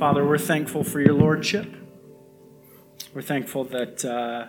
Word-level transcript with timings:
Father, 0.00 0.24
we're 0.24 0.38
thankful 0.38 0.82
for 0.82 0.98
your 0.98 1.12
lordship. 1.12 1.70
We're 3.12 3.20
thankful 3.20 3.64
that 3.64 4.02
uh, 4.02 4.46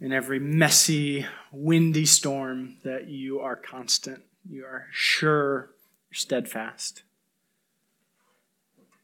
in 0.00 0.14
every 0.14 0.38
messy, 0.38 1.26
windy 1.52 2.06
storm 2.06 2.78
that 2.84 3.08
you 3.08 3.40
are 3.40 3.54
constant, 3.54 4.22
you 4.48 4.64
are 4.64 4.86
sure, 4.92 5.74
you're 6.08 6.14
steadfast. 6.14 7.02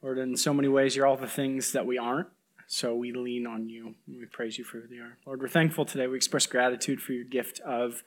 Lord, 0.01 0.17
in 0.17 0.39
so 0.39 0.55
many 0.55 0.69
ways, 0.69 0.97
you're 0.97 1.07
all 1.07 1.19
the 1.19 1.27
things 1.27 1.73
that 1.73 1.85
we 1.85 1.99
aren't. 1.99 2.29
So 2.67 2.95
we 2.95 3.13
lean 3.13 3.47
on 3.47 3.69
you 3.69 3.97
and 4.07 4.17
we 4.19 4.25
praise 4.25 4.57
you 4.57 4.65
for 4.65 4.81
who 4.81 4.89
they 4.89 5.03
are. 5.03 5.19
Lord, 5.27 5.43
we're 5.43 5.49
thankful 5.49 5.85
today. 5.85 6.07
We 6.07 6.17
express 6.17 6.47
gratitude 6.47 7.03
for 7.03 7.13
your 7.13 7.25
gift 7.25 7.61
of 7.61 8.03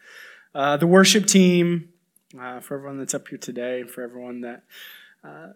uh, 0.55 0.77
the 0.77 0.87
worship 0.87 1.27
team, 1.27 1.89
uh, 2.41 2.59
for 2.59 2.73
everyone 2.73 2.97
that's 2.97 3.13
up 3.13 3.27
here 3.27 3.37
today, 3.37 3.81
and 3.81 3.91
for 3.91 4.01
everyone 4.01 4.41
that 4.41 4.63
uh, 5.23 5.49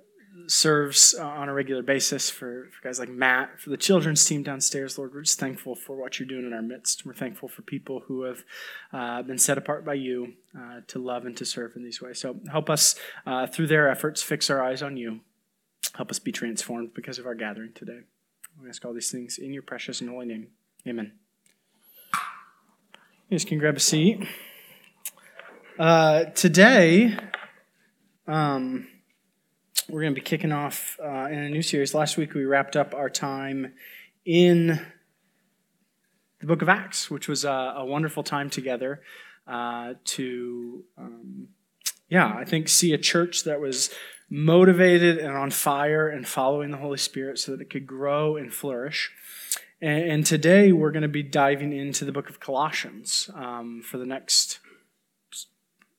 serves 0.48 1.16
uh, 1.18 1.25
on 1.25 1.50
a 1.50 1.54
regular 1.54 1.82
basis, 1.82 2.29
for, 2.29 2.69
for 2.71 2.87
guys 2.87 3.00
like 3.00 3.10
Matt, 3.10 3.60
for 3.60 3.69
the 3.69 3.78
children's 3.78 4.25
team 4.25 4.43
downstairs. 4.43 4.97
Lord, 4.97 5.14
we're 5.14 5.21
just 5.21 5.39
thankful 5.39 5.75
for 5.75 5.96
what 5.96 6.19
you're 6.19 6.28
doing 6.28 6.46
in 6.46 6.54
our 6.54 6.61
midst. 6.61 7.05
We're 7.05 7.14
thankful 7.14 7.50
for 7.50 7.61
people 7.61 8.04
who 8.07 8.24
have 8.24 8.43
uh, 8.93 9.21
been 9.24 9.38
set 9.38 9.57
apart 9.57 9.86
by 9.86 9.96
you 9.96 10.33
uh, 10.57 10.82
to 10.88 11.00
love 11.00 11.25
and 11.25 11.36
to 11.38 11.46
serve 11.46 11.75
in 11.75 11.83
these 11.83 12.02
ways. 12.02 12.19
So 12.19 12.39
help 12.50 12.69
us 12.69 12.96
through 13.52 13.68
their 13.68 13.89
efforts 13.89 14.21
fix 14.24 14.50
our 14.50 14.64
eyes 14.64 14.82
on 14.82 14.97
you. 14.97 15.21
Help 15.96 16.10
us 16.10 16.19
be 16.19 16.32
transformed 16.32 16.93
because 16.93 17.19
of 17.19 17.25
our 17.25 17.36
gathering 17.36 17.74
today. 17.74 18.02
We 18.61 18.69
ask 18.69 18.86
all 18.86 18.93
these 18.93 19.11
things 19.11 19.38
in 19.38 19.54
your 19.54 19.63
precious 19.63 20.02
and 20.02 20.10
holy 20.10 20.27
name. 20.27 20.47
Amen. 20.88 21.13
You 23.29 23.38
guys 23.38 23.46
can 23.46 23.60
grab 23.60 23.77
a 23.77 23.79
seat. 23.79 24.25
Uh, 25.79 26.25
today, 26.25 27.18
um, 28.27 28.88
we're 29.89 30.01
going 30.01 30.13
to 30.13 30.19
be 30.19 30.25
kicking 30.25 30.51
off 30.51 30.99
uh, 31.03 31.27
in 31.29 31.39
a 31.39 31.49
new 31.49 31.61
series. 31.61 31.93
Last 31.93 32.17
week, 32.17 32.33
we 32.33 32.45
wrapped 32.45 32.75
up 32.75 32.94
our 32.94 33.09
time 33.09 33.73
in 34.25 34.79
the 36.39 36.47
book 36.47 36.61
of 36.61 36.69
Acts, 36.69 37.09
which 37.09 37.27
was 37.27 37.45
a, 37.45 37.75
a 37.77 37.85
wonderful 37.85 38.23
time 38.23 38.49
together 38.49 39.01
uh, 39.47 39.93
to, 40.03 40.83
um, 40.97 41.47
yeah, 42.09 42.33
I 42.35 42.45
think, 42.45 42.67
see 42.67 42.93
a 42.93 42.97
church 42.97 43.43
that 43.43 43.59
was 43.59 43.89
motivated 44.29 45.17
and 45.17 45.35
on 45.35 45.51
fire 45.51 46.07
and 46.07 46.27
following 46.27 46.71
the 46.71 46.77
Holy 46.77 46.97
Spirit 46.97 47.38
so 47.38 47.51
that 47.51 47.61
it 47.61 47.69
could 47.69 47.85
grow 47.85 48.38
and 48.38 48.53
flourish. 48.53 49.11
And, 49.81 50.25
today 50.25 50.71
we're 50.71 50.91
going 50.91 51.01
to 51.01 51.07
be 51.07 51.23
diving 51.23 51.73
into 51.73 52.05
the 52.05 52.11
book 52.11 52.29
of 52.29 52.39
Colossians 52.39 53.31
um, 53.33 53.81
for 53.83 53.97
the 53.97 54.05
next 54.05 54.59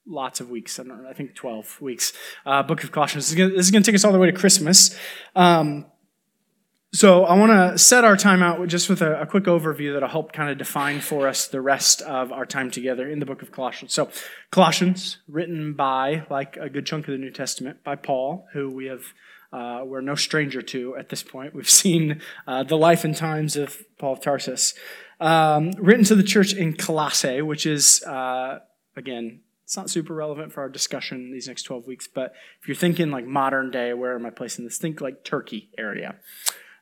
lots 0.07 0.41
of 0.41 0.51
weeks. 0.51 0.79
I, 0.79 0.85
know, 0.85 1.07
I 1.09 1.13
think 1.13 1.35
12 1.35 1.81
weeks. 1.81 2.13
Uh, 2.45 2.63
book 2.63 2.83
of 2.85 2.93
Colossians. 2.93 3.35
This 3.35 3.39
is 3.39 3.71
going 3.71 3.83
to 3.83 3.87
take 3.87 3.95
us 3.95 4.05
all 4.05 4.13
the 4.13 4.19
way 4.19 4.31
to 4.31 4.37
Christmas. 4.37 4.97
Um, 5.35 5.87
so 6.95 7.25
I 7.25 7.39
want 7.39 7.53
to 7.53 7.79
set 7.79 8.05
our 8.05 8.19
time 8.19 8.43
out 8.43 8.67
just 8.69 8.91
with 8.91 9.01
a, 9.01 9.23
a, 9.23 9.27
quick 9.27 9.45
overview 9.45 9.95
that'll 9.95 10.11
help 10.11 10.35
kind 10.35 10.51
of 10.51 10.59
define 10.59 11.01
for 11.01 11.27
us 11.27 11.47
the 11.47 11.63
rest 11.63 12.03
of 12.03 12.31
our 12.31 12.45
time 12.45 12.71
together 12.71 13.09
in 13.09 13.19
the 13.19 13.25
book 13.25 13.41
of 13.41 13.51
Colossians. 13.51 13.95
So 13.95 14.11
Colossians, 14.51 15.17
written 15.27 15.73
by, 15.73 16.27
like 16.29 16.59
a 16.59 16.69
good 16.69 16.85
chunk 16.85 17.09
of 17.09 17.13
the 17.13 17.19
New 17.19 17.31
Testament, 17.31 17.83
by 17.83 17.97
Paul, 17.97 18.47
who 18.53 18.69
we 18.69 18.87
have 18.87 19.05
uh, 19.53 19.83
we're 19.85 20.01
no 20.01 20.15
stranger 20.15 20.63
to 20.63 20.97
at 20.97 21.11
this 21.11 21.23
point. 21.23 21.55
We've 21.55 21.69
seen 21.69 22.21
uh, 22.47 22.63
the 22.63 22.77
life 22.77 23.05
and 23.05 23.15
times 23.15 23.57
of 23.57 23.83
Paul 23.99 24.15
of 24.15 24.21
Tarsus. 24.21 24.75
Um, 25.21 25.73
written 25.73 26.05
to 26.07 26.15
the 26.15 26.23
church 26.23 26.55
in 26.55 26.75
Colossae, 26.75 27.43
which 27.43 27.67
is, 27.67 28.03
uh, 28.05 28.61
again, 28.97 29.41
it's 29.73 29.77
not 29.79 29.89
super 29.89 30.13
relevant 30.13 30.53
for 30.53 30.61
our 30.61 30.69
discussion 30.69 31.33
these 31.33 31.49
next 31.49 31.63
12 31.63 31.87
weeks, 31.87 32.07
but 32.07 32.35
if 32.61 32.69
you're 32.69 32.75
thinking 32.75 33.11
like 33.11 33.25
modern 33.25 33.71
day, 33.71 33.95
where 33.95 34.15
am 34.15 34.27
I 34.27 34.29
placing 34.29 34.67
this? 34.67 34.77
Think 34.77 35.01
like 35.01 35.25
Turkey 35.25 35.71
area. 35.79 36.17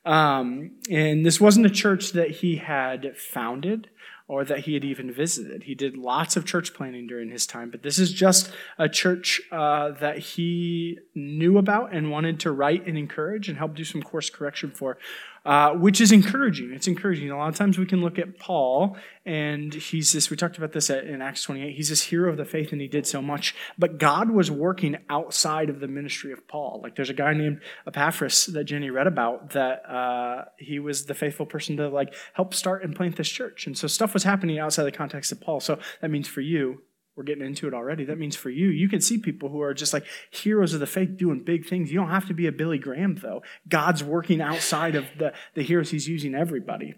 Um, 0.03 0.71
and 0.89 1.25
this 1.25 1.39
wasn't 1.39 1.67
a 1.67 1.69
church 1.69 2.11
that 2.11 2.31
he 2.31 2.57
had 2.57 3.17
founded 3.17 3.89
or 4.27 4.43
that 4.43 4.59
he 4.59 4.73
had 4.73 4.83
even 4.83 5.09
visited. 5.09 5.63
He 5.63 5.73
did 5.73 5.95
lots 5.95 6.35
of 6.35 6.43
church 6.43 6.73
planning 6.73 7.07
during 7.07 7.29
his 7.29 7.47
time, 7.47 7.69
but 7.69 7.81
this 7.81 7.97
is 7.97 8.11
just 8.11 8.51
a 8.77 8.89
church 8.89 9.39
uh, 9.53 9.91
that 10.01 10.17
he 10.17 10.99
knew 11.15 11.57
about 11.57 11.93
and 11.93 12.11
wanted 12.11 12.41
to 12.41 12.51
write 12.51 12.85
and 12.85 12.97
encourage 12.97 13.47
and 13.47 13.57
help 13.57 13.73
do 13.73 13.85
some 13.85 14.01
course 14.01 14.29
correction 14.29 14.69
for 14.71 14.97
uh, 15.45 15.71
which 15.71 15.99
is 15.99 16.11
encouraging. 16.11 16.71
It's 16.71 16.87
encouraging. 16.87 17.31
A 17.31 17.37
lot 17.37 17.49
of 17.49 17.55
times 17.55 17.77
we 17.77 17.85
can 17.85 18.01
look 18.01 18.19
at 18.19 18.37
Paul, 18.37 18.95
and 19.25 19.73
he's 19.73 20.13
this, 20.13 20.29
we 20.29 20.37
talked 20.37 20.57
about 20.57 20.71
this 20.71 20.89
in 20.89 21.21
Acts 21.21 21.43
28, 21.43 21.75
he's 21.75 21.89
this 21.89 22.03
hero 22.03 22.29
of 22.29 22.37
the 22.37 22.45
faith, 22.45 22.71
and 22.71 22.79
he 22.79 22.87
did 22.87 23.07
so 23.07 23.21
much. 23.21 23.55
But 23.77 23.97
God 23.97 24.29
was 24.29 24.51
working 24.51 24.97
outside 25.09 25.69
of 25.69 25.79
the 25.79 25.87
ministry 25.87 26.31
of 26.31 26.47
Paul. 26.47 26.81
Like 26.83 26.95
there's 26.95 27.09
a 27.09 27.15
guy 27.15 27.33
named 27.33 27.61
Epaphras 27.87 28.47
that 28.47 28.65
Jenny 28.65 28.91
read 28.91 29.07
about 29.07 29.51
that 29.51 29.89
uh, 29.89 30.45
he 30.57 30.79
was 30.79 31.05
the 31.05 31.15
faithful 31.15 31.45
person 31.45 31.77
to 31.77 31.89
like 31.89 32.13
help 32.33 32.53
start 32.53 32.83
and 32.83 32.95
plant 32.95 33.15
this 33.15 33.29
church. 33.29 33.65
And 33.65 33.77
so 33.77 33.87
stuff 33.87 34.13
was 34.13 34.23
happening 34.23 34.59
outside 34.59 34.83
the 34.83 34.91
context 34.91 35.31
of 35.31 35.41
Paul. 35.41 35.59
So 35.59 35.79
that 36.01 36.11
means 36.11 36.27
for 36.27 36.41
you, 36.41 36.83
we're 37.15 37.23
getting 37.23 37.45
into 37.45 37.67
it 37.67 37.73
already. 37.73 38.05
That 38.05 38.17
means 38.17 38.35
for 38.35 38.49
you, 38.49 38.69
you 38.69 38.87
can 38.87 39.01
see 39.01 39.17
people 39.17 39.49
who 39.49 39.61
are 39.61 39.73
just 39.73 39.93
like 39.93 40.05
heroes 40.29 40.73
of 40.73 40.79
the 40.79 40.87
faith 40.87 41.17
doing 41.17 41.43
big 41.43 41.67
things. 41.67 41.91
You 41.91 41.99
don't 41.99 42.09
have 42.09 42.27
to 42.27 42.33
be 42.33 42.47
a 42.47 42.51
Billy 42.51 42.77
Graham, 42.77 43.15
though. 43.15 43.43
God's 43.67 44.03
working 44.03 44.41
outside 44.41 44.95
of 44.95 45.05
the, 45.17 45.33
the 45.53 45.61
heroes, 45.61 45.91
He's 45.91 46.07
using 46.07 46.33
everybody. 46.33 46.95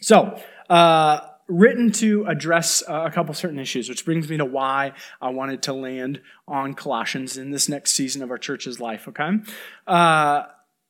So, 0.00 0.40
uh, 0.68 1.20
written 1.48 1.90
to 1.90 2.26
address 2.26 2.82
uh, 2.86 3.04
a 3.06 3.10
couple 3.10 3.32
certain 3.32 3.58
issues, 3.58 3.88
which 3.88 4.04
brings 4.04 4.28
me 4.28 4.36
to 4.36 4.44
why 4.44 4.92
I 5.20 5.30
wanted 5.30 5.62
to 5.62 5.72
land 5.72 6.20
on 6.46 6.74
Colossians 6.74 7.38
in 7.38 7.50
this 7.50 7.68
next 7.68 7.92
season 7.92 8.22
of 8.22 8.30
our 8.30 8.38
church's 8.38 8.78
life, 8.78 9.08
okay? 9.08 9.30
Uh, 9.86 10.42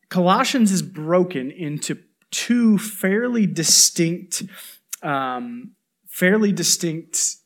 Colossians 0.09 0.73
is 0.73 0.83
broken 0.83 1.51
into 1.53 1.99
two 2.31 2.77
fairly 2.77 3.47
distinct, 3.47 4.43
um, 5.03 5.73
fairly 6.09 6.51
distinct 6.51 7.37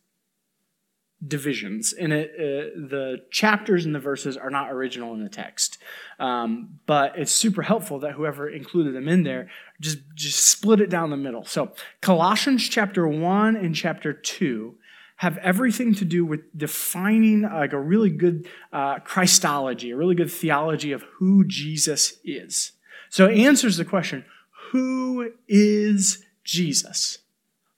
divisions 1.27 1.93
and 1.93 2.13
it, 2.13 2.31
uh, 2.35 2.81
the 2.89 3.25
chapters 3.31 3.85
and 3.85 3.95
the 3.95 4.01
verses 4.01 4.37
are 4.37 4.51
not 4.51 4.73
original 4.73 5.15
in 5.15 5.23
the 5.23 5.29
text. 5.29 5.79
Um, 6.19 6.81
but 6.87 7.17
it's 7.17 7.33
super 7.33 7.63
helpful 7.63 8.01
that 8.01 8.13
whoever 8.13 8.49
included 8.49 8.95
them 8.95 9.09
in 9.09 9.23
there 9.23 9.49
just 9.81 9.99
just 10.15 10.45
split 10.45 10.81
it 10.81 10.91
down 10.91 11.11
the 11.11 11.17
middle. 11.17 11.45
So 11.45 11.73
colossians 12.01 12.69
chapter 12.69 13.07
1 13.07 13.57
and 13.57 13.75
chapter 13.75 14.13
2 14.13 14.75
have 15.17 15.39
everything 15.39 15.95
to 15.95 16.05
do 16.05 16.25
with 16.25 16.41
defining 16.57 17.43
like 17.43 17.73
a 17.73 17.81
really 17.81 18.11
good 18.11 18.49
uh, 18.73 18.99
christology 19.01 19.93
a 19.93 19.97
really 19.97 20.17
good 20.17 20.31
theology 20.31 20.93
of 20.93 21.03
who 21.19 21.45
jesus 21.45 22.19
is. 22.25 22.73
So 23.11 23.27
it 23.29 23.39
answers 23.39 23.77
the 23.77 23.85
question 23.85 24.25
who 24.71 25.33
is 25.47 26.25
jesus 26.45 27.19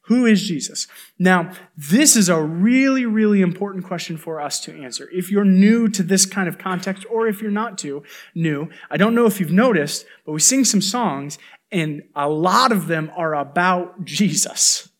who 0.07 0.27
is 0.27 0.47
Jesus? 0.47 0.87
Now, 1.19 1.53
this 1.77 2.15
is 2.15 2.29
a 2.29 2.43
really, 2.43 3.07
really 3.07 3.41
important 3.41 3.85
question 3.85 4.19
for 4.19 4.41
us 4.41 4.61
to 4.61 4.83
answer. 4.83 5.09
If 5.11 5.31
you're 5.31 5.47
new 5.47 5.89
to 5.89 6.03
this 6.03 6.27
kind 6.27 6.47
of 6.47 6.59
context, 6.59 7.07
or 7.11 7.27
if 7.27 7.41
you're 7.41 7.51
not 7.51 7.79
too 7.79 8.03
new, 8.35 8.69
I 8.91 8.99
don't 8.99 9.15
know 9.15 9.25
if 9.25 9.41
you've 9.41 9.51
noticed, 9.51 10.05
but 10.27 10.33
we 10.33 10.41
sing 10.41 10.65
some 10.65 10.83
songs, 10.83 11.39
and 11.73 12.03
a 12.15 12.29
lot 12.29 12.71
of 12.71 12.87
them 12.87 13.11
are 13.17 13.35
about 13.35 14.05
Jesus. 14.05 14.91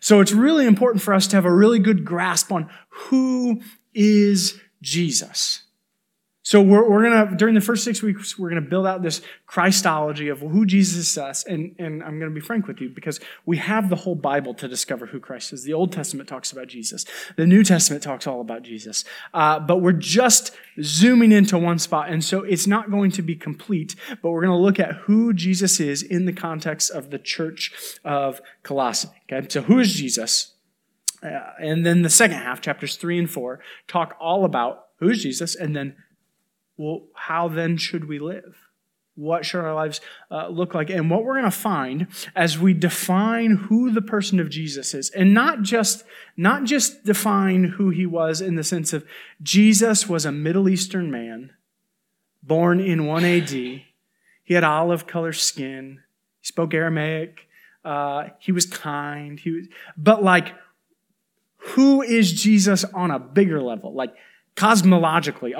So 0.00 0.20
it's 0.20 0.32
really 0.32 0.66
important 0.66 1.02
for 1.02 1.14
us 1.14 1.26
to 1.28 1.36
have 1.36 1.44
a 1.44 1.52
really 1.52 1.80
good 1.80 2.04
grasp 2.04 2.52
on 2.52 2.70
who 2.88 3.60
is 3.92 4.60
Jesus. 4.82 5.61
So 6.44 6.60
we're, 6.60 6.88
we're 6.88 7.02
going 7.08 7.28
to, 7.28 7.36
during 7.36 7.54
the 7.54 7.60
first 7.60 7.84
six 7.84 8.02
weeks, 8.02 8.36
we're 8.36 8.50
going 8.50 8.62
to 8.62 8.68
build 8.68 8.84
out 8.84 9.02
this 9.02 9.22
Christology 9.46 10.28
of 10.28 10.40
who 10.40 10.66
Jesus 10.66 11.16
is. 11.16 11.44
And, 11.44 11.76
and 11.78 12.02
I'm 12.02 12.18
going 12.18 12.30
to 12.30 12.34
be 12.34 12.40
frank 12.40 12.66
with 12.66 12.80
you 12.80 12.88
because 12.88 13.20
we 13.46 13.58
have 13.58 13.88
the 13.88 13.96
whole 13.96 14.16
Bible 14.16 14.52
to 14.54 14.66
discover 14.66 15.06
who 15.06 15.20
Christ 15.20 15.52
is. 15.52 15.62
The 15.62 15.72
Old 15.72 15.92
Testament 15.92 16.28
talks 16.28 16.50
about 16.50 16.66
Jesus. 16.66 17.06
The 17.36 17.46
New 17.46 17.62
Testament 17.62 18.02
talks 18.02 18.26
all 18.26 18.40
about 18.40 18.62
Jesus. 18.62 19.04
Uh, 19.32 19.60
but 19.60 19.78
we're 19.78 19.92
just 19.92 20.50
zooming 20.82 21.30
into 21.30 21.56
one 21.56 21.78
spot. 21.78 22.10
And 22.10 22.24
so 22.24 22.42
it's 22.42 22.66
not 22.66 22.90
going 22.90 23.12
to 23.12 23.22
be 23.22 23.36
complete, 23.36 23.94
but 24.20 24.32
we're 24.32 24.42
going 24.42 24.58
to 24.58 24.62
look 24.62 24.80
at 24.80 24.96
who 25.02 25.32
Jesus 25.32 25.78
is 25.78 26.02
in 26.02 26.24
the 26.24 26.32
context 26.32 26.90
of 26.90 27.10
the 27.10 27.18
church 27.20 27.72
of 28.04 28.40
Colossae. 28.64 29.08
Okay. 29.32 29.46
So 29.48 29.62
who 29.62 29.78
is 29.78 29.94
Jesus? 29.94 30.54
Uh, 31.22 31.52
and 31.60 31.86
then 31.86 32.02
the 32.02 32.10
second 32.10 32.38
half, 32.38 32.60
chapters 32.60 32.96
three 32.96 33.16
and 33.16 33.30
four, 33.30 33.60
talk 33.86 34.16
all 34.20 34.44
about 34.44 34.86
who 34.98 35.08
is 35.08 35.22
Jesus 35.22 35.54
and 35.54 35.76
then 35.76 35.94
well, 36.82 37.02
how 37.14 37.46
then 37.46 37.76
should 37.76 38.08
we 38.08 38.18
live? 38.18 38.68
What 39.14 39.44
should 39.44 39.60
our 39.60 39.74
lives 39.74 40.00
uh, 40.30 40.48
look 40.48 40.74
like? 40.74 40.90
And 40.90 41.08
what 41.08 41.22
we're 41.22 41.34
going 41.34 41.44
to 41.44 41.50
find 41.50 42.08
as 42.34 42.58
we 42.58 42.74
define 42.74 43.56
who 43.68 43.92
the 43.92 44.02
person 44.02 44.40
of 44.40 44.50
Jesus 44.50 44.92
is, 44.94 45.10
and 45.10 45.32
not 45.32 45.62
just, 45.62 46.02
not 46.36 46.64
just 46.64 47.04
define 47.04 47.64
who 47.64 47.90
he 47.90 48.04
was 48.04 48.40
in 48.40 48.56
the 48.56 48.64
sense 48.64 48.92
of 48.92 49.06
Jesus 49.42 50.08
was 50.08 50.24
a 50.24 50.32
Middle 50.32 50.68
Eastern 50.68 51.10
man 51.10 51.52
born 52.42 52.80
in 52.80 53.06
1 53.06 53.24
AD. 53.24 53.50
He 53.50 53.84
had 54.48 54.64
olive 54.64 55.06
color 55.06 55.32
skin. 55.32 56.00
He 56.40 56.46
spoke 56.46 56.74
Aramaic. 56.74 57.48
Uh, 57.84 58.30
he 58.40 58.50
was 58.50 58.66
kind. 58.66 59.38
He 59.38 59.50
was, 59.52 59.66
but 59.96 60.24
like, 60.24 60.52
who 61.58 62.02
is 62.02 62.32
Jesus 62.32 62.82
on 62.84 63.12
a 63.12 63.20
bigger 63.20 63.62
level? 63.62 63.94
Like, 63.94 64.14
cosmologically, 64.56 65.52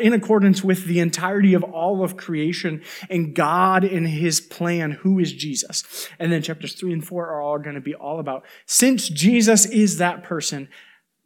in 0.00 0.12
accordance 0.12 0.64
with 0.64 0.84
the 0.86 1.00
entirety 1.00 1.54
of 1.54 1.62
all 1.62 2.02
of 2.02 2.16
creation 2.16 2.82
and 3.08 3.34
God 3.34 3.84
in 3.84 4.06
his 4.06 4.40
plan, 4.40 4.90
who 4.90 5.18
is 5.18 5.32
Jesus. 5.32 6.08
And 6.18 6.32
then 6.32 6.42
chapters 6.42 6.74
three 6.74 6.92
and 6.92 7.06
four 7.06 7.28
are 7.28 7.40
all 7.40 7.58
going 7.58 7.76
to 7.76 7.80
be 7.80 7.94
all 7.94 8.18
about, 8.18 8.44
since 8.66 9.08
Jesus 9.08 9.66
is 9.66 9.98
that 9.98 10.24
person, 10.24 10.68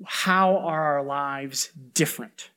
how 0.05 0.59
are 0.59 0.97
our 0.97 1.05
lives 1.05 1.71
different? 1.95 2.51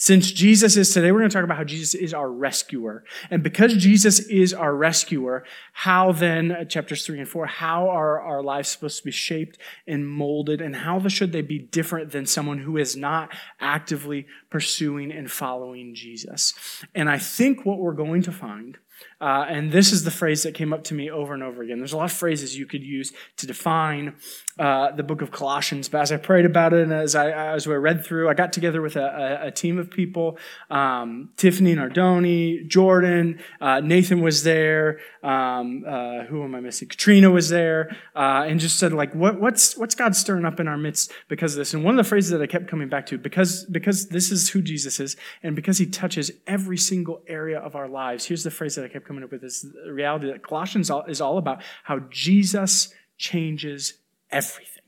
Since 0.00 0.32
Jesus 0.32 0.78
is 0.78 0.94
today, 0.94 1.12
we're 1.12 1.18
going 1.18 1.28
to 1.28 1.34
talk 1.34 1.44
about 1.44 1.58
how 1.58 1.64
Jesus 1.64 1.94
is 1.94 2.14
our 2.14 2.32
rescuer. 2.32 3.04
And 3.30 3.42
because 3.42 3.76
Jesus 3.76 4.18
is 4.18 4.54
our 4.54 4.74
rescuer, 4.74 5.44
how 5.74 6.12
then, 6.12 6.52
uh, 6.52 6.64
chapters 6.64 7.04
three 7.04 7.18
and 7.18 7.28
four, 7.28 7.44
how 7.44 7.90
are 7.90 8.18
our 8.18 8.42
lives 8.42 8.70
supposed 8.70 8.96
to 8.96 9.04
be 9.04 9.10
shaped 9.10 9.58
and 9.86 10.08
molded? 10.08 10.62
And 10.62 10.74
how 10.74 11.06
should 11.08 11.32
they 11.32 11.42
be 11.42 11.58
different 11.58 12.12
than 12.12 12.24
someone 12.24 12.60
who 12.60 12.78
is 12.78 12.96
not 12.96 13.28
actively 13.60 14.26
pursuing 14.48 15.12
and 15.12 15.30
following 15.30 15.94
Jesus? 15.94 16.54
And 16.94 17.10
I 17.10 17.18
think 17.18 17.66
what 17.66 17.78
we're 17.78 17.92
going 17.92 18.22
to 18.22 18.32
find 18.32 18.78
uh, 19.20 19.44
and 19.48 19.70
this 19.70 19.92
is 19.92 20.04
the 20.04 20.10
phrase 20.10 20.42
that 20.44 20.54
came 20.54 20.72
up 20.72 20.82
to 20.84 20.94
me 20.94 21.10
over 21.10 21.34
and 21.34 21.42
over 21.42 21.62
again. 21.62 21.78
There's 21.78 21.92
a 21.92 21.96
lot 21.96 22.10
of 22.10 22.12
phrases 22.12 22.56
you 22.56 22.66
could 22.66 22.82
use 22.82 23.12
to 23.36 23.46
define 23.46 24.14
uh, 24.58 24.92
the 24.92 25.02
book 25.02 25.22
of 25.22 25.30
Colossians. 25.30 25.88
But 25.88 26.02
as 26.02 26.12
I 26.12 26.16
prayed 26.16 26.44
about 26.44 26.72
it 26.72 26.82
and 26.82 26.92
as 26.92 27.14
I, 27.14 27.30
as 27.54 27.66
I 27.66 27.72
read 27.72 28.04
through, 28.04 28.28
I 28.28 28.34
got 28.34 28.52
together 28.52 28.80
with 28.80 28.96
a, 28.96 29.40
a, 29.42 29.46
a 29.48 29.50
team 29.50 29.78
of 29.78 29.90
people 29.90 30.38
um, 30.70 31.30
Tiffany 31.36 31.74
Nardoni, 31.74 32.66
Jordan, 32.66 33.40
uh, 33.60 33.80
Nathan 33.80 34.20
was 34.20 34.42
there. 34.42 35.00
Um, 35.22 35.84
uh, 35.86 36.24
who 36.24 36.42
am 36.42 36.54
I 36.54 36.60
missing? 36.60 36.88
Katrina 36.88 37.30
was 37.30 37.50
there. 37.50 37.96
Uh, 38.16 38.44
and 38.46 38.58
just 38.58 38.78
said, 38.78 38.92
like, 38.92 39.14
what, 39.14 39.40
what's, 39.40 39.76
what's 39.76 39.94
God 39.94 40.16
stirring 40.16 40.44
up 40.44 40.60
in 40.60 40.68
our 40.68 40.78
midst 40.78 41.12
because 41.28 41.54
of 41.54 41.58
this? 41.58 41.74
And 41.74 41.84
one 41.84 41.98
of 41.98 42.04
the 42.04 42.08
phrases 42.08 42.30
that 42.30 42.40
I 42.40 42.46
kept 42.46 42.68
coming 42.68 42.88
back 42.88 43.06
to, 43.06 43.18
because, 43.18 43.64
because 43.66 44.08
this 44.08 44.30
is 44.30 44.48
who 44.50 44.62
Jesus 44.62 44.98
is 44.98 45.16
and 45.42 45.54
because 45.54 45.78
he 45.78 45.86
touches 45.86 46.30
every 46.46 46.78
single 46.78 47.22
area 47.26 47.58
of 47.58 47.76
our 47.76 47.88
lives, 47.88 48.24
here's 48.24 48.44
the 48.44 48.50
phrase 48.50 48.76
that 48.76 48.84
I 48.84 48.88
kept 48.88 49.09
coming 49.10 49.24
up 49.24 49.32
with 49.32 49.42
is 49.42 49.62
the 49.62 49.92
reality 49.92 50.30
that 50.30 50.40
Colossians 50.40 50.88
is 51.08 51.20
all 51.20 51.36
about 51.36 51.64
how 51.82 51.98
Jesus 52.10 52.94
changes 53.18 53.94
everything. 54.30 54.84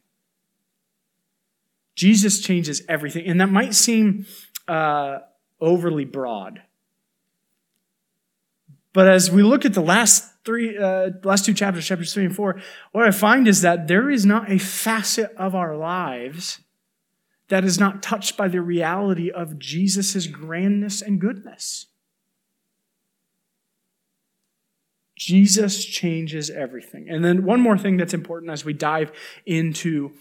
Jesus 1.97 2.41
changes 2.41 2.83
everything. 2.89 3.27
And 3.27 3.41
that 3.41 3.51
might 3.51 3.75
seem 3.75 4.27
uh, 4.69 5.19
overly 5.61 6.05
broad. 6.05 6.63
But 8.93 9.09
as 9.09 9.29
we 9.29 9.43
look 9.43 9.65
at 9.65 9.75
the 9.75 9.81
last 9.81 10.31
three, 10.45 10.79
uh, 10.79 11.11
last 11.25 11.45
two 11.45 11.53
chapters, 11.53 11.85
chapters 11.85 12.15
three 12.15 12.25
and 12.25 12.37
four, 12.37 12.61
what 12.93 13.05
I 13.05 13.11
find 13.11 13.49
is 13.49 13.63
that 13.63 13.89
there 13.89 14.09
is 14.09 14.25
not 14.25 14.49
a 14.49 14.59
facet 14.59 15.33
of 15.37 15.57
our 15.57 15.77
lives 15.77 16.61
that 17.49 17.65
is 17.65 17.81
not 17.81 18.05
touched 18.05 18.37
by 18.37 18.47
the 18.47 18.61
reality 18.61 19.33
of 19.33 19.59
Jesus' 19.59 20.29
grandness 20.29 21.03
and 21.03 21.21
goodness. 21.21 21.87
Jesus 25.25 25.85
changes 25.85 26.51
everything. 26.51 27.09
And 27.09 27.25
then 27.25 27.45
one 27.45 27.61
more 27.61 27.79
thing 27.79 27.97
that's 27.97 28.15
important 28.15 28.51
as 28.51 28.65
we 28.65 28.73
dive 28.73 29.13
into 29.47 30.13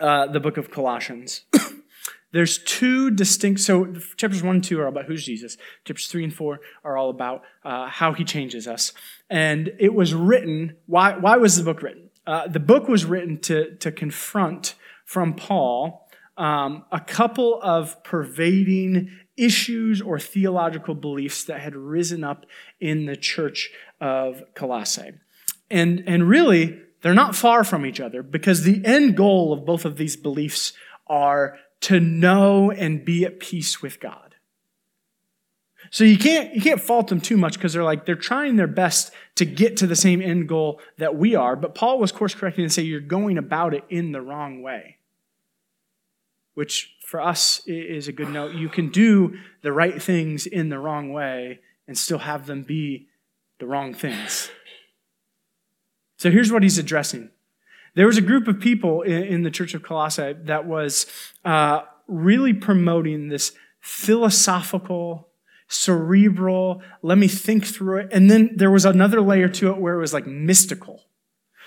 uh, 0.00 0.26
the 0.26 0.40
book 0.40 0.56
of 0.56 0.70
Colossians. 0.70 1.42
There's 2.32 2.58
two 2.58 3.10
distinct, 3.10 3.60
so 3.60 3.94
chapters 4.16 4.42
one 4.42 4.56
and 4.56 4.64
two 4.64 4.78
are 4.80 4.88
about 4.88 5.06
who's 5.06 5.24
Jesus. 5.24 5.56
Chapters 5.84 6.08
three 6.08 6.24
and 6.24 6.34
four 6.34 6.60
are 6.84 6.96
all 6.98 7.08
about 7.08 7.42
uh, 7.64 7.88
how 7.88 8.12
he 8.12 8.24
changes 8.24 8.68
us. 8.68 8.92
And 9.30 9.72
it 9.78 9.94
was 9.94 10.12
written, 10.12 10.76
why, 10.86 11.16
why 11.16 11.36
was 11.36 11.56
the 11.56 11.62
book 11.62 11.82
written? 11.82 12.10
Uh, 12.26 12.46
the 12.48 12.60
book 12.60 12.88
was 12.88 13.04
written 13.04 13.38
to, 13.38 13.76
to 13.76 13.90
confront 13.90 14.74
from 15.04 15.34
Paul 15.34 16.06
um, 16.36 16.84
a 16.92 17.00
couple 17.00 17.58
of 17.62 18.02
pervading 18.04 19.10
issues 19.36 20.00
or 20.00 20.18
theological 20.18 20.94
beliefs 20.94 21.44
that 21.44 21.60
had 21.60 21.76
risen 21.76 22.24
up 22.24 22.46
in 22.80 23.06
the 23.06 23.16
church 23.16 23.70
of 24.00 24.42
Colossae. 24.54 25.12
And, 25.70 26.04
and 26.06 26.28
really, 26.28 26.80
they're 27.02 27.14
not 27.14 27.36
far 27.36 27.64
from 27.64 27.86
each 27.86 28.00
other 28.00 28.22
because 28.22 28.62
the 28.62 28.84
end 28.84 29.16
goal 29.16 29.52
of 29.52 29.64
both 29.64 29.84
of 29.84 29.96
these 29.96 30.16
beliefs 30.16 30.72
are 31.06 31.58
to 31.82 32.00
know 32.00 32.70
and 32.70 33.04
be 33.04 33.24
at 33.24 33.40
peace 33.40 33.82
with 33.82 34.00
God. 34.00 34.34
So 35.90 36.04
you 36.04 36.18
can't, 36.18 36.54
you 36.54 36.60
can't 36.60 36.80
fault 36.80 37.08
them 37.08 37.20
too 37.20 37.36
much 37.36 37.54
because 37.54 37.72
they're 37.72 37.84
like, 37.84 38.06
they're 38.06 38.16
trying 38.16 38.56
their 38.56 38.66
best 38.66 39.12
to 39.36 39.44
get 39.44 39.76
to 39.78 39.86
the 39.86 39.96
same 39.96 40.20
end 40.20 40.48
goal 40.48 40.80
that 40.98 41.16
we 41.16 41.34
are. 41.34 41.54
But 41.54 41.74
Paul 41.74 41.98
was 41.98 42.12
course 42.12 42.34
correcting 42.34 42.64
and 42.64 42.72
say 42.72 42.82
you're 42.82 43.00
going 43.00 43.38
about 43.38 43.72
it 43.74 43.84
in 43.88 44.12
the 44.12 44.20
wrong 44.20 44.62
way. 44.62 44.96
Which 46.54 46.96
for 47.06 47.20
us 47.20 47.60
is 47.66 48.08
a 48.08 48.12
good 48.12 48.30
note. 48.30 48.54
You 48.54 48.68
can 48.68 48.88
do 48.88 49.38
the 49.62 49.72
right 49.72 50.02
things 50.02 50.46
in 50.46 50.70
the 50.70 50.78
wrong 50.78 51.12
way 51.12 51.60
and 51.86 51.96
still 51.96 52.18
have 52.18 52.46
them 52.46 52.62
be 52.62 53.08
the 53.58 53.66
wrong 53.66 53.94
things. 53.94 54.50
So 56.18 56.30
here's 56.30 56.52
what 56.52 56.62
he's 56.62 56.78
addressing. 56.78 57.30
There 57.94 58.06
was 58.06 58.18
a 58.18 58.22
group 58.22 58.46
of 58.46 58.60
people 58.60 59.02
in, 59.02 59.42
the 59.42 59.50
church 59.50 59.72
of 59.72 59.82
Colossae 59.82 60.34
that 60.44 60.66
was 60.66 61.06
uh, 61.44 61.80
really 62.06 62.52
promoting 62.52 63.28
this 63.28 63.52
philosophical, 63.80 65.28
cerebral, 65.68 66.82
let 67.02 67.16
me 67.16 67.28
think 67.28 67.64
through 67.64 68.00
it. 68.00 68.08
And 68.12 68.30
then 68.30 68.50
there 68.54 68.70
was 68.70 68.84
another 68.84 69.20
layer 69.20 69.48
to 69.48 69.70
it 69.70 69.78
where 69.78 69.94
it 69.94 70.00
was 70.00 70.12
like 70.12 70.26
mystical. 70.26 71.04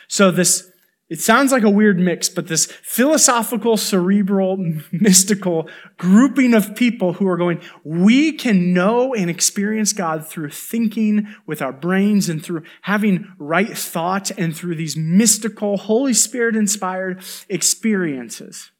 So 0.08 0.30
this 0.30 0.70
it 1.10 1.20
sounds 1.20 1.52
like 1.52 1.64
a 1.64 1.70
weird 1.70 2.00
mix, 2.00 2.30
but 2.30 2.48
this 2.48 2.68
philosophical, 2.68 3.78
cerebral, 3.78 4.58
mystical 4.92 5.68
grouping 5.98 6.54
of 6.54 6.76
people 6.76 7.14
who 7.14 7.28
are 7.28 7.38
going, 7.38 7.62
we 7.84 8.32
can 8.32 8.74
know 8.74 9.16
and 9.16 9.30
experience 9.30 9.92
God 9.92 10.28
through 10.28 10.52
thinking 10.52 11.28
with 11.48 11.62
our 11.62 11.74
brains 11.74 12.30
and 12.30 12.44
through 12.44 12.64
having 12.84 13.28
right 13.40 13.76
thought 13.76 14.30
and 14.32 14.56
through 14.56 14.76
these 14.76 14.96
mystical, 14.96 15.78
Holy 15.78 16.14
Spirit 16.14 16.56
inspired 16.56 17.24
experiences. 17.50 18.72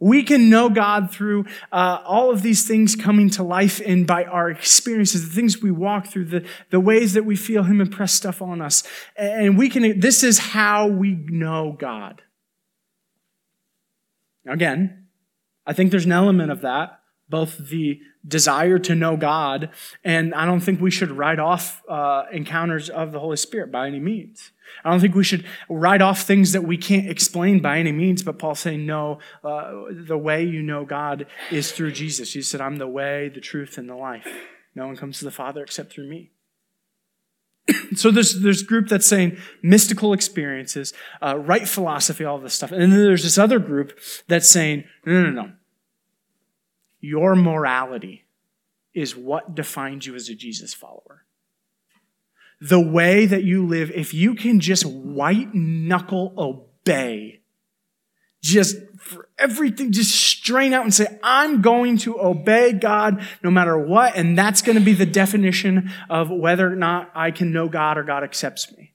We 0.00 0.22
can 0.22 0.48
know 0.48 0.68
God 0.68 1.10
through 1.10 1.46
uh, 1.72 1.98
all 2.04 2.30
of 2.30 2.42
these 2.42 2.66
things 2.66 2.94
coming 2.94 3.30
to 3.30 3.42
life 3.42 3.80
and 3.84 4.06
by 4.06 4.24
our 4.24 4.48
experiences, 4.48 5.28
the 5.28 5.34
things 5.34 5.60
we 5.60 5.72
walk 5.72 6.06
through, 6.06 6.26
the, 6.26 6.46
the 6.70 6.78
ways 6.78 7.14
that 7.14 7.24
we 7.24 7.34
feel 7.34 7.64
Him 7.64 7.80
impress 7.80 8.12
stuff 8.12 8.40
on 8.40 8.62
us. 8.62 8.84
And 9.16 9.58
we 9.58 9.68
can, 9.68 9.98
this 9.98 10.22
is 10.22 10.38
how 10.38 10.86
we 10.86 11.14
know 11.14 11.76
God. 11.78 12.22
Again, 14.46 15.08
I 15.66 15.72
think 15.72 15.90
there's 15.90 16.06
an 16.06 16.12
element 16.12 16.50
of 16.50 16.62
that, 16.62 17.00
both 17.28 17.58
the 17.68 18.00
desire 18.26 18.78
to 18.78 18.94
know 18.94 19.16
God, 19.16 19.70
and 20.04 20.34
I 20.34 20.44
don't 20.44 20.60
think 20.60 20.80
we 20.80 20.90
should 20.90 21.10
write 21.10 21.38
off 21.38 21.82
uh, 21.88 22.24
encounters 22.32 22.90
of 22.90 23.12
the 23.12 23.20
Holy 23.20 23.36
Spirit 23.36 23.70
by 23.70 23.86
any 23.86 24.00
means. 24.00 24.50
I 24.84 24.90
don't 24.90 25.00
think 25.00 25.14
we 25.14 25.24
should 25.24 25.44
write 25.68 26.02
off 26.02 26.22
things 26.22 26.52
that 26.52 26.62
we 26.62 26.76
can't 26.76 27.08
explain 27.08 27.60
by 27.60 27.78
any 27.78 27.92
means, 27.92 28.22
but 28.22 28.38
Paul's 28.38 28.60
saying, 28.60 28.84
no, 28.84 29.18
uh, 29.42 29.72
the 29.90 30.18
way 30.18 30.44
you 30.44 30.62
know 30.62 30.84
God 30.84 31.26
is 31.50 31.72
through 31.72 31.92
Jesus. 31.92 32.32
He 32.32 32.42
said, 32.42 32.60
I'm 32.60 32.76
the 32.76 32.86
way, 32.86 33.30
the 33.32 33.40
truth, 33.40 33.78
and 33.78 33.88
the 33.88 33.96
life. 33.96 34.26
No 34.74 34.86
one 34.86 34.96
comes 34.96 35.18
to 35.18 35.24
the 35.24 35.30
Father 35.30 35.62
except 35.62 35.92
through 35.92 36.08
me. 36.08 36.30
so 37.94 38.10
there's 38.10 38.40
there's 38.40 38.62
group 38.62 38.88
that's 38.88 39.06
saying 39.06 39.36
mystical 39.62 40.12
experiences, 40.12 40.92
uh, 41.22 41.36
right 41.36 41.68
philosophy, 41.68 42.24
all 42.24 42.38
this 42.38 42.54
stuff, 42.54 42.72
and 42.72 42.80
then 42.80 42.90
there's 42.90 43.24
this 43.24 43.38
other 43.38 43.58
group 43.58 43.98
that's 44.26 44.48
saying 44.48 44.84
no, 45.04 45.22
no, 45.22 45.30
no. 45.30 45.52
Your 47.00 47.34
morality 47.34 48.24
is 48.94 49.16
what 49.16 49.54
defines 49.54 50.06
you 50.06 50.14
as 50.14 50.28
a 50.28 50.34
Jesus 50.34 50.74
follower 50.74 51.24
the 52.60 52.80
way 52.80 53.26
that 53.26 53.44
you 53.44 53.66
live, 53.66 53.90
if 53.92 54.12
you 54.12 54.34
can 54.34 54.60
just 54.60 54.84
white 54.84 55.54
knuckle 55.54 56.34
obey, 56.36 57.40
just 58.42 58.76
for 58.98 59.28
everything, 59.38 59.92
just 59.92 60.14
strain 60.14 60.72
out 60.72 60.82
and 60.82 60.92
say, 60.92 61.06
I'm 61.22 61.62
going 61.62 61.98
to 61.98 62.20
obey 62.20 62.72
God 62.72 63.22
no 63.42 63.50
matter 63.50 63.78
what. 63.78 64.16
And 64.16 64.36
that's 64.36 64.62
going 64.62 64.78
to 64.78 64.84
be 64.84 64.92
the 64.92 65.06
definition 65.06 65.92
of 66.10 66.30
whether 66.30 66.70
or 66.70 66.76
not 66.76 67.10
I 67.14 67.30
can 67.30 67.52
know 67.52 67.68
God 67.68 67.96
or 67.98 68.02
God 68.02 68.24
accepts 68.24 68.72
me. 68.76 68.92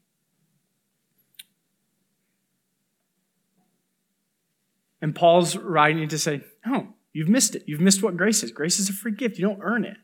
And 5.01 5.13
Paul's 5.13 5.57
writing 5.57 6.07
to 6.09 6.17
say, 6.17 6.41
no, 6.65 6.93
you've 7.13 7.29
missed 7.29 7.55
it. 7.55 7.63
You've 7.67 7.81
missed 7.81 8.03
what 8.03 8.17
grace 8.17 8.43
is. 8.43 8.51
Grace 8.51 8.79
is 8.79 8.89
a 8.89 8.93
free 8.93 9.13
gift. 9.13 9.37
You 9.37 9.47
don't 9.47 9.61
earn 9.61 9.85
it. 9.85 9.97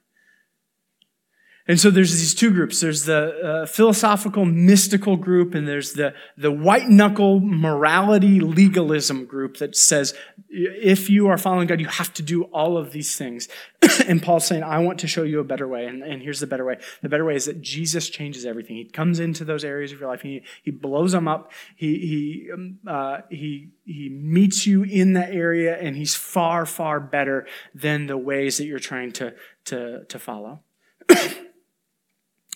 And 1.70 1.80
so 1.80 1.92
there's 1.92 2.18
these 2.18 2.34
two 2.34 2.50
groups. 2.50 2.82
There's 2.82 3.06
the 3.06 3.62
uh, 3.62 3.66
philosophical, 3.68 4.44
mystical 4.44 5.16
group, 5.16 5.54
and 5.54 5.68
there's 5.68 5.94
the, 5.94 6.16
the 6.36 6.52
white 6.52 6.90
knuckle 6.90 7.40
morality 7.40 8.40
legalism 8.40 9.26
group 9.26 9.58
that 9.58 9.76
says 9.76 10.16
if 10.50 11.12
you 11.12 11.28
are 11.28 11.38
following 11.38 11.68
God, 11.68 11.80
you 11.80 11.86
have 11.86 12.12
to 12.16 12.24
do 12.24 12.46
all 12.46 12.76
of 12.76 12.92
these 12.92 13.16
things. 13.16 13.48
and 14.08 14.20
Paul's 14.24 14.48
saying, 14.48 14.64
I 14.64 14.80
want 14.80 15.00
to 15.02 15.08
show 15.08 15.22
you 15.22 15.40
a 15.42 15.44
better 15.44 15.68
way. 15.68 15.86
And, 15.86 16.02
and 16.02 16.24
here's 16.24 16.40
the 16.40 16.48
better 16.48 16.66
way. 16.66 16.80
The 17.04 17.10
better 17.10 17.24
way 17.24 17.36
is 17.36 17.46
that 17.46 17.62
Jesus 17.62 18.10
changes 18.10 18.48
everything. 18.48 18.76
He 18.76 18.86
comes 18.86 19.20
into 19.20 19.46
those 19.46 19.64
areas 19.64 19.92
of 19.92 20.00
your 20.00 20.10
life. 20.10 20.22
He, 20.22 20.42
he 20.64 20.72
blows 20.72 21.12
them 21.12 21.28
up. 21.28 21.52
He, 21.76 22.00
he, 22.00 22.50
um, 22.52 22.80
uh, 22.88 23.20
he, 23.30 23.70
he 23.86 24.10
meets 24.10 24.66
you 24.66 24.82
in 24.82 25.14
that 25.14 25.30
area, 25.30 25.78
and 25.78 25.96
he's 25.96 26.16
far, 26.16 26.66
far 26.66 27.00
better 27.00 27.46
than 27.76 28.08
the 28.08 28.18
ways 28.18 28.58
that 28.58 28.66
you're 28.66 28.80
trying 28.80 29.12
to, 29.12 29.36
to, 29.66 30.06
to 30.06 30.18
follow. 30.18 30.62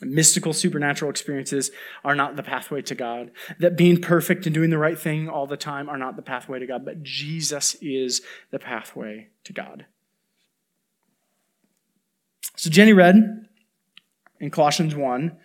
mystical 0.01 0.53
supernatural 0.53 1.09
experiences 1.09 1.71
are 2.03 2.15
not 2.15 2.35
the 2.35 2.43
pathway 2.43 2.81
to 2.81 2.95
God. 2.95 3.31
That 3.59 3.77
being 3.77 4.01
perfect 4.01 4.45
and 4.45 4.53
doing 4.53 4.69
the 4.69 4.77
right 4.77 4.97
thing 4.97 5.29
all 5.29 5.47
the 5.47 5.57
time 5.57 5.89
are 5.89 5.97
not 5.97 6.15
the 6.15 6.21
pathway 6.21 6.59
to 6.59 6.67
God, 6.67 6.85
but 6.85 7.03
Jesus 7.03 7.75
is 7.81 8.21
the 8.51 8.59
pathway 8.59 9.27
to 9.43 9.53
God. 9.53 9.85
So 12.55 12.69
Jenny 12.69 12.93
read 12.93 13.47
in 14.39 14.49
Colossians 14.49 14.95
1 14.95 15.37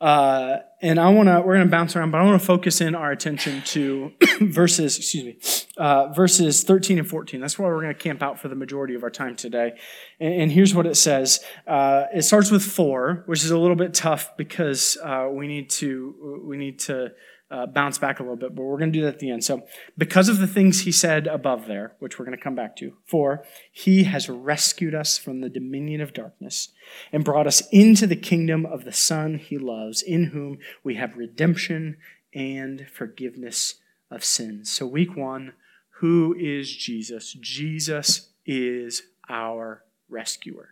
uh, 0.00 0.60
and 0.80 0.98
I 0.98 1.10
want 1.10 1.28
to, 1.28 1.40
we're 1.40 1.56
going 1.56 1.66
to 1.66 1.70
bounce 1.70 1.94
around, 1.94 2.10
but 2.10 2.22
I 2.22 2.24
want 2.24 2.40
to 2.40 2.46
focus 2.46 2.80
in 2.80 2.94
our 2.94 3.12
attention 3.12 3.60
to 3.66 4.12
verses, 4.40 4.96
excuse 4.96 5.24
me, 5.24 5.74
uh, 5.76 6.08
verses 6.08 6.64
13 6.64 6.98
and 6.98 7.08
14. 7.08 7.40
That's 7.40 7.58
where 7.58 7.68
we're 7.68 7.82
going 7.82 7.94
to 7.94 8.02
camp 8.02 8.22
out 8.22 8.38
for 8.38 8.48
the 8.48 8.54
majority 8.54 8.94
of 8.94 9.02
our 9.02 9.10
time 9.10 9.36
today. 9.36 9.78
And, 10.18 10.34
and 10.34 10.52
here's 10.52 10.74
what 10.74 10.86
it 10.86 10.96
says. 10.96 11.44
Uh, 11.66 12.04
it 12.14 12.22
starts 12.22 12.50
with 12.50 12.62
four, 12.62 13.24
which 13.26 13.44
is 13.44 13.50
a 13.50 13.58
little 13.58 13.76
bit 13.76 13.92
tough 13.92 14.36
because 14.38 14.96
uh, 15.04 15.28
we 15.30 15.46
need 15.46 15.68
to, 15.70 16.42
we 16.46 16.56
need 16.56 16.78
to 16.80 17.12
uh, 17.50 17.66
bounce 17.66 17.98
back 17.98 18.20
a 18.20 18.22
little 18.22 18.36
bit, 18.36 18.54
but 18.54 18.62
we're 18.62 18.78
going 18.78 18.92
to 18.92 18.98
do 18.98 19.04
that 19.04 19.14
at 19.14 19.18
the 19.18 19.30
end. 19.30 19.42
So, 19.42 19.62
because 19.98 20.28
of 20.28 20.38
the 20.38 20.46
things 20.46 20.80
he 20.80 20.92
said 20.92 21.26
above 21.26 21.66
there, 21.66 21.94
which 21.98 22.18
we're 22.18 22.24
going 22.24 22.36
to 22.36 22.42
come 22.42 22.54
back 22.54 22.76
to, 22.76 22.94
for 23.04 23.44
he 23.72 24.04
has 24.04 24.28
rescued 24.28 24.94
us 24.94 25.18
from 25.18 25.40
the 25.40 25.48
dominion 25.48 26.00
of 26.00 26.12
darkness 26.12 26.68
and 27.12 27.24
brought 27.24 27.46
us 27.48 27.62
into 27.72 28.06
the 28.06 28.16
kingdom 28.16 28.64
of 28.64 28.84
the 28.84 28.92
Son 28.92 29.34
he 29.34 29.58
loves, 29.58 30.00
in 30.00 30.26
whom 30.26 30.58
we 30.84 30.94
have 30.94 31.16
redemption 31.16 31.96
and 32.32 32.86
forgiveness 32.92 33.76
of 34.10 34.24
sins. 34.24 34.70
So, 34.70 34.86
week 34.86 35.16
one, 35.16 35.54
who 36.00 36.34
is 36.38 36.74
Jesus? 36.74 37.32
Jesus 37.40 38.28
is 38.46 39.02
our 39.28 39.82
rescuer. 40.08 40.70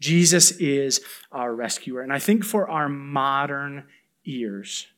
Jesus 0.00 0.50
is 0.52 1.00
our 1.30 1.54
rescuer. 1.54 2.00
And 2.00 2.12
I 2.12 2.18
think 2.18 2.44
for 2.44 2.68
our 2.68 2.88
modern 2.88 3.84
ears, 4.24 4.88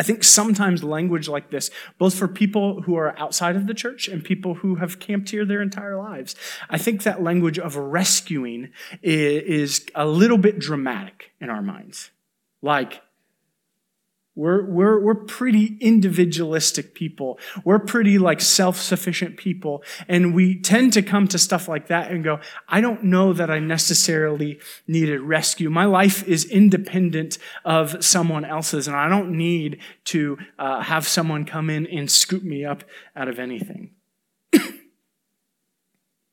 I 0.00 0.02
think 0.02 0.24
sometimes 0.24 0.82
language 0.82 1.28
like 1.28 1.50
this, 1.50 1.70
both 1.98 2.14
for 2.14 2.26
people 2.26 2.80
who 2.80 2.96
are 2.96 3.14
outside 3.18 3.54
of 3.54 3.66
the 3.66 3.74
church 3.74 4.08
and 4.08 4.24
people 4.24 4.54
who 4.54 4.76
have 4.76 4.98
camped 4.98 5.28
here 5.28 5.44
their 5.44 5.60
entire 5.60 5.98
lives, 5.98 6.34
I 6.70 6.78
think 6.78 7.02
that 7.02 7.22
language 7.22 7.58
of 7.58 7.76
rescuing 7.76 8.70
is 9.02 9.84
a 9.94 10.06
little 10.06 10.38
bit 10.38 10.58
dramatic 10.58 11.32
in 11.38 11.50
our 11.50 11.60
minds. 11.60 12.12
Like, 12.62 13.02
we're, 14.34 14.64
we're, 14.64 15.00
we're 15.00 15.24
pretty 15.24 15.76
individualistic 15.80 16.94
people. 16.94 17.38
We're 17.64 17.80
pretty 17.80 18.18
like 18.18 18.40
self-sufficient 18.40 19.36
people. 19.36 19.82
And 20.08 20.34
we 20.34 20.60
tend 20.60 20.92
to 20.94 21.02
come 21.02 21.28
to 21.28 21.38
stuff 21.38 21.68
like 21.68 21.88
that 21.88 22.10
and 22.10 22.22
go, 22.22 22.40
I 22.68 22.80
don't 22.80 23.04
know 23.04 23.32
that 23.32 23.50
I 23.50 23.58
necessarily 23.58 24.60
needed 24.86 25.20
rescue. 25.20 25.68
My 25.68 25.84
life 25.84 26.26
is 26.26 26.44
independent 26.44 27.38
of 27.64 28.02
someone 28.04 28.44
else's 28.44 28.86
and 28.86 28.96
I 28.96 29.08
don't 29.08 29.36
need 29.36 29.80
to 30.06 30.38
uh, 30.58 30.80
have 30.82 31.06
someone 31.06 31.44
come 31.44 31.68
in 31.68 31.86
and 31.86 32.10
scoop 32.10 32.42
me 32.42 32.64
up 32.64 32.84
out 33.16 33.28
of 33.28 33.38
anything. 33.38 33.90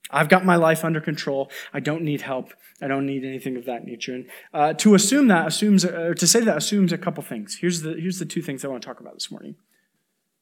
I've 0.09 0.29
got 0.29 0.45
my 0.45 0.55
life 0.55 0.85
under 0.85 1.01
control. 1.01 1.51
I 1.73 1.79
don't 1.79 2.03
need 2.03 2.21
help. 2.21 2.53
I 2.81 2.87
don't 2.87 3.05
need 3.05 3.25
anything 3.25 3.57
of 3.57 3.65
that 3.65 3.85
nature. 3.85 4.15
And 4.15 4.29
uh, 4.53 4.73
to 4.73 4.95
assume 4.95 5.27
that 5.27 5.47
assumes, 5.47 5.83
uh, 5.83 6.13
to 6.15 6.27
say 6.27 6.41
that 6.41 6.57
assumes 6.57 6.91
a 6.93 6.97
couple 6.97 7.23
things. 7.23 7.57
Here's 7.59 7.81
the, 7.81 7.93
here's 7.93 8.19
the 8.19 8.25
two 8.25 8.41
things 8.41 8.63
I 8.63 8.67
want 8.67 8.81
to 8.81 8.87
talk 8.87 8.99
about 8.99 9.15
this 9.15 9.31
morning. 9.31 9.55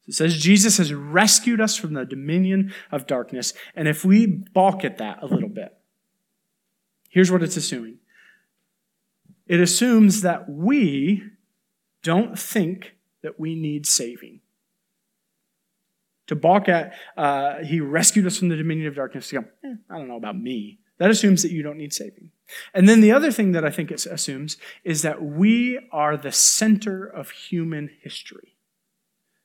It 0.07 0.13
says 0.13 0.38
Jesus 0.38 0.77
has 0.77 0.93
rescued 0.93 1.60
us 1.60 1.77
from 1.77 1.93
the 1.93 2.05
dominion 2.05 2.74
of 2.91 3.07
darkness. 3.07 3.53
And 3.75 3.88
if 3.88 4.05
we 4.05 4.27
balk 4.27 4.86
at 4.86 4.98
that 5.00 5.24
a 5.24 5.25
little 5.25 5.50
bit, 5.50 5.75
here's 7.10 7.31
what 7.31 7.43
it's 7.43 7.57
assuming 7.57 8.00
it 9.48 9.60
assumes 9.60 10.22
that 10.22 10.50
we 10.50 11.24
don't 12.01 12.38
think 12.38 12.95
that 13.22 13.39
we 13.39 13.55
need 13.55 13.86
saving. 13.86 14.41
To 16.27 16.36
balk 16.36 16.67
at, 16.70 16.94
uh, 17.17 17.63
he 17.63 17.79
rescued 17.79 18.25
us 18.25 18.38
from 18.38 18.50
the 18.50 18.55
dominion 18.55 18.88
of 18.88 18.96
darkness. 18.96 19.29
To 19.29 19.41
go, 19.41 19.48
eh, 19.63 19.75
I 19.89 19.98
don't 19.98 20.08
know 20.08 20.17
about 20.17 20.38
me. 20.38 20.79
That 20.98 21.12
assumes 21.12 21.41
that 21.44 21.51
you 21.51 21.62
don't 21.62 21.77
need 21.77 21.94
saving. 21.94 22.32
And 22.74 22.88
then 22.88 23.01
the 23.01 23.12
other 23.12 23.32
thing 23.32 23.51
that 23.51 23.65
I 23.65 23.70
think 23.70 23.91
it 23.91 24.05
assumes 24.05 24.58
is 24.84 25.01
that 25.01 25.22
we 25.22 25.79
are 25.91 26.15
the 26.15 26.32
center 26.32 27.05
of 27.05 27.32
human 27.32 27.89
history. 28.01 28.55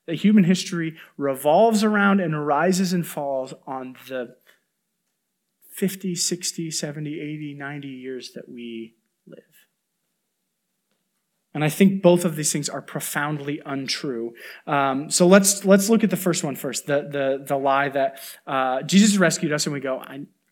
That 0.07 0.17
human 0.17 0.45
history 0.45 0.97
revolves 1.17 1.83
around 1.83 2.21
and 2.21 2.47
rises 2.47 2.93
and 2.93 3.07
falls 3.07 3.53
on 3.67 3.97
the 4.09 4.37
50, 5.71 6.15
60, 6.15 6.71
70, 6.71 7.21
80, 7.21 7.55
90 7.55 7.89
years 7.89 8.33
that 8.33 8.49
we. 8.49 8.95
And 11.53 11.65
I 11.65 11.69
think 11.69 12.03
both 12.03 12.25
of 12.25 12.37
these 12.37 12.53
things 12.53 12.69
are 12.69 12.81
profoundly 12.81 13.61
untrue. 13.67 14.35
Um, 14.67 15.11
so 15.11 15.27
let's 15.27 15.65
let's 15.65 15.91
look 15.91 16.05
at 16.05 16.11
the 16.11 16.17
first 16.17 16.45
one 16.45 16.55
first. 16.55 16.87
The 16.87 17.09
the 17.11 17.45
the 17.45 17.57
lie 17.57 17.89
that 17.89 18.21
uh, 18.47 18.83
Jesus 18.83 19.17
rescued 19.17 19.53
us, 19.53 19.67
and 19.67 19.73
we 19.73 19.81
go, 19.81 20.01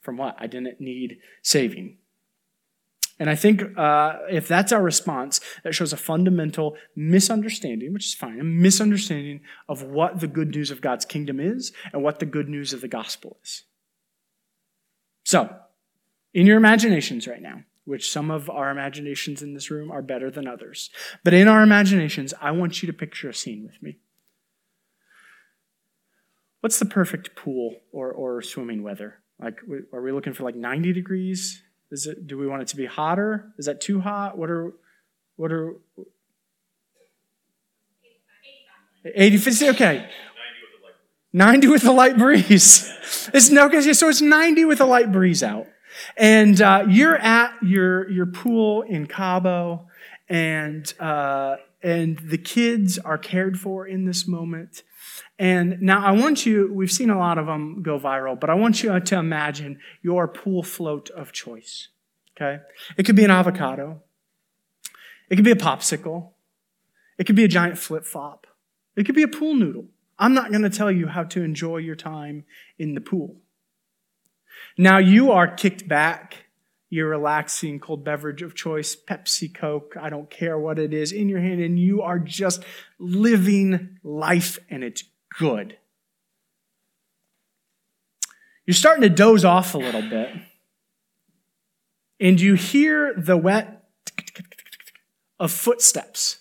from 0.01 0.17
what? 0.17 0.37
I 0.39 0.47
didn't 0.47 0.81
need 0.81 1.19
saving. 1.43 1.99
And 3.21 3.29
I 3.29 3.35
think 3.35 3.63
uh, 3.77 4.19
if 4.31 4.47
that's 4.47 4.73
our 4.73 4.83
response, 4.83 5.41
that 5.65 5.75
shows 5.75 5.93
a 5.93 5.97
fundamental 5.97 6.77
misunderstanding, 6.95 7.93
which 7.93 8.07
is 8.07 8.15
fine, 8.15 8.39
a 8.39 8.45
misunderstanding 8.45 9.41
of 9.69 9.83
what 9.83 10.21
the 10.21 10.29
good 10.29 10.55
news 10.55 10.71
of 10.71 10.81
God's 10.81 11.05
kingdom 11.05 11.41
is 11.41 11.73
and 11.93 12.03
what 12.03 12.21
the 12.21 12.27
good 12.27 12.49
news 12.49 12.73
of 12.73 12.81
the 12.81 12.89
gospel 12.89 13.39
is. 13.43 13.65
So, 15.25 15.55
in 16.33 16.47
your 16.47 16.57
imaginations 16.57 17.27
right 17.27 17.43
now, 17.43 17.65
which 17.89 18.11
some 18.11 18.31
of 18.31 18.51
our 18.51 18.71
imaginations 18.71 19.41
in 19.41 19.55
this 19.55 19.71
room 19.71 19.91
are 19.91 20.03
better 20.03 20.31
than 20.31 20.47
others, 20.47 20.91
but 21.25 21.33
in 21.33 21.49
our 21.49 21.63
imaginations, 21.63 22.35
I 22.41 22.51
want 22.51 22.83
you 22.83 22.87
to 22.87 22.93
picture 22.93 23.31
a 23.31 23.35
scene 23.35 23.65
with 23.65 23.83
me. 23.83 23.97
What's 26.61 26.79
the 26.79 26.85
perfect 26.85 27.35
pool 27.35 27.77
or, 27.91 28.13
or 28.13 28.43
swimming 28.43 28.83
weather? 28.83 29.21
Like, 29.41 29.61
are 29.93 30.03
we 30.03 30.13
looking 30.13 30.35
for 30.35 30.43
like 30.43 30.55
90 30.55 30.93
degrees? 30.93 31.63
Is 31.91 32.07
it, 32.07 32.27
do 32.27 32.37
we 32.37 32.47
want 32.47 32.61
it 32.61 32.69
to 32.69 32.77
be 32.77 32.85
hotter? 32.85 33.53
Is 33.57 33.67
that 33.67 33.81
too 33.81 34.01
hot? 34.01 34.37
What 34.37 34.51
are, 34.51 34.75
what 35.37 35.51
are, 35.51 35.77
80, 39.15 39.69
okay. 39.71 40.11
90 41.33 41.69
with 41.69 41.85
a 41.85 41.93
light 41.93 42.19
breeze. 42.19 42.93
It's 43.33 43.49
no, 43.51 43.71
so 43.81 44.09
it's 44.09 44.21
90 44.21 44.67
with 44.67 44.81
a 44.81 44.85
light 44.85 45.11
breeze 45.11 45.43
out. 45.43 45.67
And 46.17 46.61
uh, 46.61 46.85
you're 46.89 47.17
at 47.17 47.55
your, 47.63 48.11
your 48.11 48.27
pool 48.27 48.83
in 48.83 49.07
Cabo, 49.07 49.89
and, 50.29 50.93
uh, 51.01 51.57
and 51.83 52.19
the 52.19 52.39
kids 52.39 52.99
are 52.99 53.19
cared 53.19 53.59
for 53.59 53.87
in 53.87 54.05
this 54.05 54.27
moment. 54.27 54.83
And 55.39 55.81
now 55.81 56.05
I 56.05 56.11
want 56.13 56.45
you, 56.47 56.73
we've 56.73 56.91
seen 56.91 57.11
a 57.11 57.19
lot 57.19 57.39
of 57.39 57.47
them 57.47 57.83
go 57.83 57.99
viral, 57.99 58.39
but 58.39 58.51
I 58.51 58.55
want 58.55 58.83
you 58.83 58.99
to 58.99 59.17
imagine 59.17 59.79
your 60.03 60.27
pool 60.29 60.63
float 60.63 61.11
of 61.11 61.33
choice. 61.33 61.89
Okay? 62.37 62.63
It 62.97 63.05
could 63.05 63.17
be 63.17 63.25
an 63.25 63.31
avocado. 63.31 64.03
It 65.31 65.37
could 65.37 65.45
be 65.45 65.51
a 65.51 65.57
popsicle. 65.57 66.31
It 67.19 67.25
could 67.25 67.37
be 67.37 67.45
a 67.45 67.49
giant 67.49 67.79
flip 67.79 68.05
flop. 68.05 68.47
It 68.97 69.05
could 69.05 69.15
be 69.15 69.23
a 69.23 69.29
pool 69.29 69.55
noodle. 69.55 69.87
I'm 70.19 70.35
not 70.35 70.51
going 70.51 70.63
to 70.63 70.71
tell 70.71 70.91
you 70.91 71.07
how 71.07 71.25
to 71.25 71.43
enjoy 71.43 71.79
your 71.79 71.95
time 71.95 72.45
in 72.79 72.95
the 72.95 73.01
pool. 73.01 73.37
Now 74.81 74.99
you 74.99 75.33
are 75.33 75.49
kicked 75.49 75.89
back 75.89 76.45
your 76.89 77.09
relaxing 77.09 77.81
cold 77.81 78.05
beverage 78.05 78.41
of 78.43 78.55
choice, 78.55 78.97
Pepsi, 78.97 79.53
Coke, 79.53 79.95
I 80.01 80.09
don't 80.09 80.31
care 80.31 80.59
what 80.59 80.79
it 80.79 80.95
is, 80.95 81.13
in 81.13 81.29
your 81.29 81.41
hand, 81.41 81.61
and 81.61 81.79
you 81.79 82.01
are 82.01 82.19
just 82.19 82.65
living 82.99 83.99
life 84.03 84.59
and 84.71 84.83
it's 84.83 85.05
good. 85.39 85.77
You're 88.65 88.75
starting 88.75 89.03
to 89.03 89.11
doze 89.11 89.45
off 89.45 89.75
a 89.75 89.79
little 89.79 90.03
bit, 90.03 90.31
and 92.21 92.41
you 92.41 92.55
hear 92.55 93.15
the 93.15 93.37
wet 93.37 93.85
of 95.41 95.51
footsteps. 95.51 96.39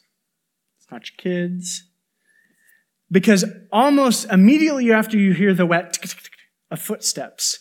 It's 0.78 0.92
not 0.92 1.10
your 1.10 1.18
kids. 1.18 1.84
Because 3.10 3.46
almost 3.72 4.30
immediately 4.30 4.92
after 4.92 5.18
you 5.18 5.34
hear 5.34 5.54
the 5.54 5.66
wet 5.66 6.16
of 6.70 6.82
footsteps, 6.82 7.60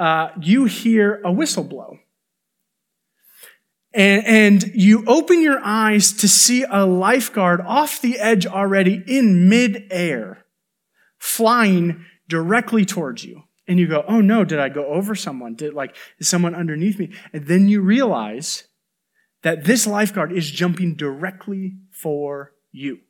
uh, 0.00 0.30
you 0.40 0.64
hear 0.64 1.20
a 1.22 1.30
whistle 1.30 1.62
blow. 1.62 1.98
and, 3.92 4.26
and 4.26 4.64
you 4.74 5.04
open 5.06 5.42
your 5.42 5.60
eyes 5.62 6.12
to 6.12 6.28
see 6.28 6.64
a 6.68 6.86
lifeguard 6.86 7.60
off 7.60 8.00
the 8.00 8.18
edge 8.18 8.46
already 8.46 9.02
in 9.06 9.48
midair, 9.48 10.46
flying 11.18 12.06
directly 12.28 12.86
towards 12.86 13.24
you. 13.24 13.42
And 13.68 13.78
you 13.78 13.86
go, 13.86 14.04
oh 14.08 14.20
no, 14.20 14.42
did 14.42 14.58
I 14.58 14.68
go 14.68 14.86
over 14.86 15.14
someone? 15.14 15.54
Did 15.54 15.74
like, 15.74 15.94
is 16.18 16.28
someone 16.28 16.54
underneath 16.54 16.98
me? 16.98 17.12
And 17.32 17.46
then 17.46 17.68
you 17.68 17.82
realize 17.82 18.64
that 19.42 19.64
this 19.64 19.86
lifeguard 19.86 20.32
is 20.32 20.50
jumping 20.50 20.94
directly 20.94 21.76
for 21.90 22.52
you. 22.72 23.00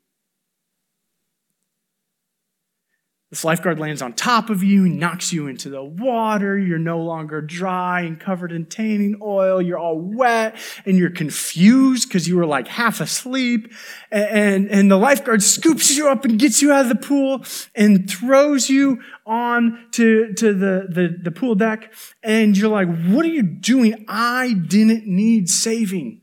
This 3.30 3.44
lifeguard 3.44 3.78
lands 3.78 4.02
on 4.02 4.14
top 4.14 4.50
of 4.50 4.64
you, 4.64 4.88
knocks 4.88 5.32
you 5.32 5.46
into 5.46 5.70
the 5.70 5.84
water. 5.84 6.58
You're 6.58 6.80
no 6.80 6.98
longer 6.98 7.40
dry 7.40 8.00
and 8.00 8.18
covered 8.18 8.50
in 8.50 8.66
tanning 8.66 9.20
oil. 9.22 9.62
You're 9.62 9.78
all 9.78 10.00
wet 10.00 10.56
and 10.84 10.98
you're 10.98 11.10
confused 11.10 12.08
because 12.08 12.26
you 12.26 12.36
were 12.36 12.46
like 12.46 12.66
half 12.66 13.00
asleep. 13.00 13.72
And, 14.10 14.68
and 14.68 14.90
the 14.90 14.96
lifeguard 14.96 15.44
scoops 15.44 15.96
you 15.96 16.08
up 16.08 16.24
and 16.24 16.40
gets 16.40 16.60
you 16.60 16.72
out 16.72 16.82
of 16.82 16.88
the 16.88 17.06
pool 17.06 17.44
and 17.76 18.10
throws 18.10 18.68
you 18.68 19.00
on 19.24 19.86
to, 19.92 20.32
to 20.34 20.52
the, 20.52 20.88
the, 20.90 21.16
the 21.22 21.30
pool 21.30 21.54
deck. 21.54 21.94
And 22.24 22.58
you're 22.58 22.68
like, 22.68 22.88
what 22.88 23.24
are 23.24 23.28
you 23.28 23.44
doing? 23.44 24.06
I 24.08 24.54
didn't 24.54 25.06
need 25.06 25.48
saving. 25.48 26.22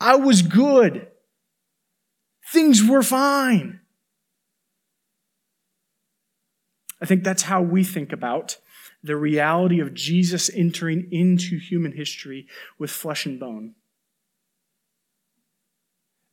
I 0.00 0.16
was 0.16 0.42
good. 0.42 1.06
Things 2.52 2.82
were 2.82 3.04
fine. 3.04 3.78
I 7.04 7.06
think 7.06 7.22
that's 7.22 7.42
how 7.42 7.60
we 7.60 7.84
think 7.84 8.14
about 8.14 8.56
the 9.02 9.14
reality 9.14 9.78
of 9.78 9.92
Jesus 9.92 10.48
entering 10.54 11.06
into 11.12 11.58
human 11.58 11.92
history 11.92 12.46
with 12.78 12.90
flesh 12.90 13.26
and 13.26 13.38
bone. 13.38 13.74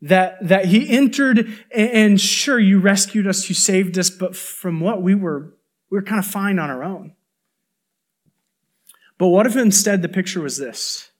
That, 0.01 0.37
that 0.47 0.67
he 0.67 0.89
entered 0.89 1.45
and 1.75 2.21
sure, 2.21 2.57
you 2.57 2.79
rescued 2.79 3.27
us, 3.27 3.49
you 3.49 3.53
saved 3.53 3.99
us, 3.99 4.09
but 4.09 4.33
from 4.33 4.79
what 4.79 5.01
we 5.01 5.13
were, 5.13 5.53
we 5.89 5.97
were 5.97 6.03
kind 6.03 6.19
of 6.19 6.25
fine 6.25 6.57
on 6.57 6.69
our 6.69 6.85
own. 6.85 7.15
But 9.17 9.27
what 9.27 9.45
if 9.45 9.57
instead 9.57 10.01
the 10.01 10.07
picture 10.07 10.39
was 10.39 10.57
this? 10.57 11.10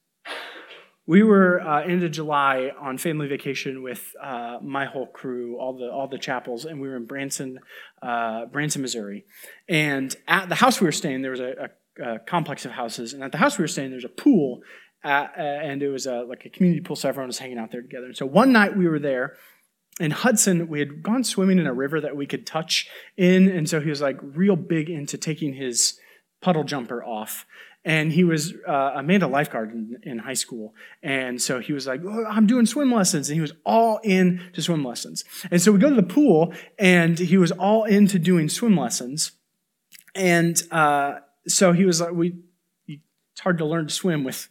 We 1.12 1.24
were 1.24 1.60
uh, 1.60 1.82
end 1.82 2.04
of 2.04 2.12
July 2.12 2.72
on 2.80 2.98
family 2.98 3.28
vacation 3.28 3.84
with 3.84 4.16
uh, 4.24 4.60
my 4.62 4.86
whole 4.86 5.08
crew, 5.08 5.58
all 5.60 5.78
the 5.78 5.92
all 5.92 6.08
the 6.08 6.18
chapels, 6.18 6.64
and 6.64 6.80
we 6.80 6.88
were 6.88 6.96
in 6.96 7.06
Branson, 7.06 7.60
uh, 8.02 8.46
Branson, 8.46 8.82
Missouri. 8.82 9.26
And 9.68 10.16
at 10.26 10.48
the 10.48 10.56
house 10.56 10.80
we 10.80 10.86
were 10.86 10.94
staying, 10.94 11.22
there 11.22 11.32
was 11.32 11.42
a, 11.42 11.70
a, 12.00 12.14
a 12.14 12.20
complex 12.20 12.64
of 12.64 12.72
houses, 12.72 13.12
and 13.12 13.26
at 13.26 13.34
the 13.34 13.38
house 13.40 13.58
we 13.58 13.64
were 13.64 13.68
staying, 13.68 13.92
there's 13.92 14.06
a 14.06 14.08
pool, 14.24 14.62
at, 15.04 15.38
and 15.38 15.84
it 15.84 15.90
was 15.90 16.06
a, 16.06 16.22
like 16.22 16.46
a 16.46 16.50
community 16.50 16.80
pool, 16.80 16.96
so 16.96 17.10
everyone 17.10 17.28
was 17.28 17.40
hanging 17.40 17.58
out 17.58 17.72
there 17.74 17.82
together. 17.82 18.06
And 18.06 18.16
so 18.16 18.26
one 18.26 18.54
night 18.54 18.78
we 18.78 18.88
were 18.88 18.98
there, 18.98 19.36
in 20.00 20.12
Hudson, 20.12 20.70
we 20.70 20.80
had 20.80 21.04
gone 21.04 21.26
swimming 21.26 21.60
in 21.60 21.68
a 21.68 21.74
river 21.74 22.00
that 22.00 22.16
we 22.16 22.26
could 22.26 22.48
touch 22.48 22.88
in, 23.18 23.50
and 23.50 23.70
so 23.70 23.82
he 23.82 23.90
was 23.90 24.00
like 24.00 24.18
real 24.22 24.56
big 24.56 24.90
into 24.90 25.18
taking 25.18 25.56
his 25.56 26.00
puddle 26.42 26.64
jumper 26.64 27.04
off 27.04 27.46
and 27.84 28.12
he 28.12 28.24
was 28.24 28.54
uh, 28.68 28.72
a 28.96 29.00
Amanda 29.00 29.28
lifeguard 29.28 29.72
in, 29.72 29.98
in, 30.04 30.20
high 30.20 30.36
school, 30.36 30.74
and 31.02 31.42
so 31.42 31.60
he 31.60 31.74
was 31.74 31.88
like, 31.88 32.02
oh, 32.06 32.26
"I'm 32.26 32.48
doing 32.48 32.66
swim 32.66 32.92
lessons," 32.92 33.30
and 33.30 33.36
he 33.36 33.42
was 33.42 33.54
all 33.66 34.00
in 34.04 34.42
to 34.54 34.62
swim 34.62 34.84
lessons. 34.84 35.24
And 35.50 35.62
so 35.62 35.72
we 35.72 35.80
go 35.80 35.90
to 35.90 35.96
the 35.96 36.04
pool, 36.04 36.54
and 36.78 37.18
he 37.18 37.38
was 37.38 37.52
all 37.52 37.86
into 37.86 38.20
doing 38.20 38.50
swim 38.50 38.78
lessons, 38.78 39.32
and 40.14 40.62
uh, 40.72 41.20
so 41.48 41.74
he 41.74 41.86
was 41.86 42.02
like, 42.02 42.12
"We." 42.12 42.36
It's 42.88 43.40
hard 43.40 43.60
to 43.60 43.66
learn 43.66 43.88
to 43.88 43.94
swim 43.94 44.26
with 44.26 44.50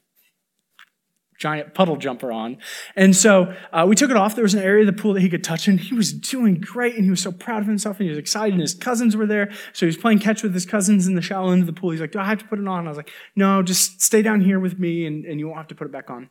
giant 1.40 1.72
puddle 1.74 1.96
jumper 1.96 2.30
on. 2.30 2.58
And 2.94 3.16
so 3.16 3.52
uh, 3.72 3.86
we 3.88 3.96
took 3.96 4.10
it 4.10 4.16
off. 4.16 4.34
There 4.34 4.44
was 4.44 4.52
an 4.52 4.62
area 4.62 4.86
of 4.86 4.94
the 4.94 5.02
pool 5.02 5.14
that 5.14 5.22
he 5.22 5.30
could 5.30 5.42
touch, 5.42 5.66
and 5.66 5.80
he 5.80 5.94
was 5.94 6.12
doing 6.12 6.60
great, 6.60 6.94
and 6.94 7.04
he 7.04 7.10
was 7.10 7.22
so 7.22 7.32
proud 7.32 7.62
of 7.62 7.66
himself, 7.66 7.98
and 7.98 8.04
he 8.04 8.10
was 8.10 8.18
excited, 8.18 8.52
and 8.52 8.60
his 8.60 8.74
cousins 8.74 9.16
were 9.16 9.26
there. 9.26 9.50
So 9.72 9.86
he 9.86 9.86
was 9.86 9.96
playing 9.96 10.18
catch 10.20 10.42
with 10.42 10.52
his 10.52 10.66
cousins 10.66 11.08
in 11.08 11.14
the 11.14 11.22
shallow 11.22 11.50
end 11.50 11.62
of 11.62 11.66
the 11.66 11.72
pool. 11.72 11.90
He's 11.90 12.00
like, 12.00 12.12
Do 12.12 12.20
I 12.20 12.26
have 12.26 12.38
to 12.38 12.44
put 12.44 12.58
it 12.58 12.68
on? 12.68 12.86
I 12.86 12.90
was 12.90 12.98
like, 12.98 13.10
No, 13.34 13.62
just 13.62 14.02
stay 14.02 14.20
down 14.20 14.42
here 14.42 14.60
with 14.60 14.78
me, 14.78 15.06
and, 15.06 15.24
and 15.24 15.40
you 15.40 15.46
won't 15.46 15.58
have 15.58 15.68
to 15.68 15.74
put 15.74 15.86
it 15.86 15.92
back 15.92 16.10
on. 16.10 16.28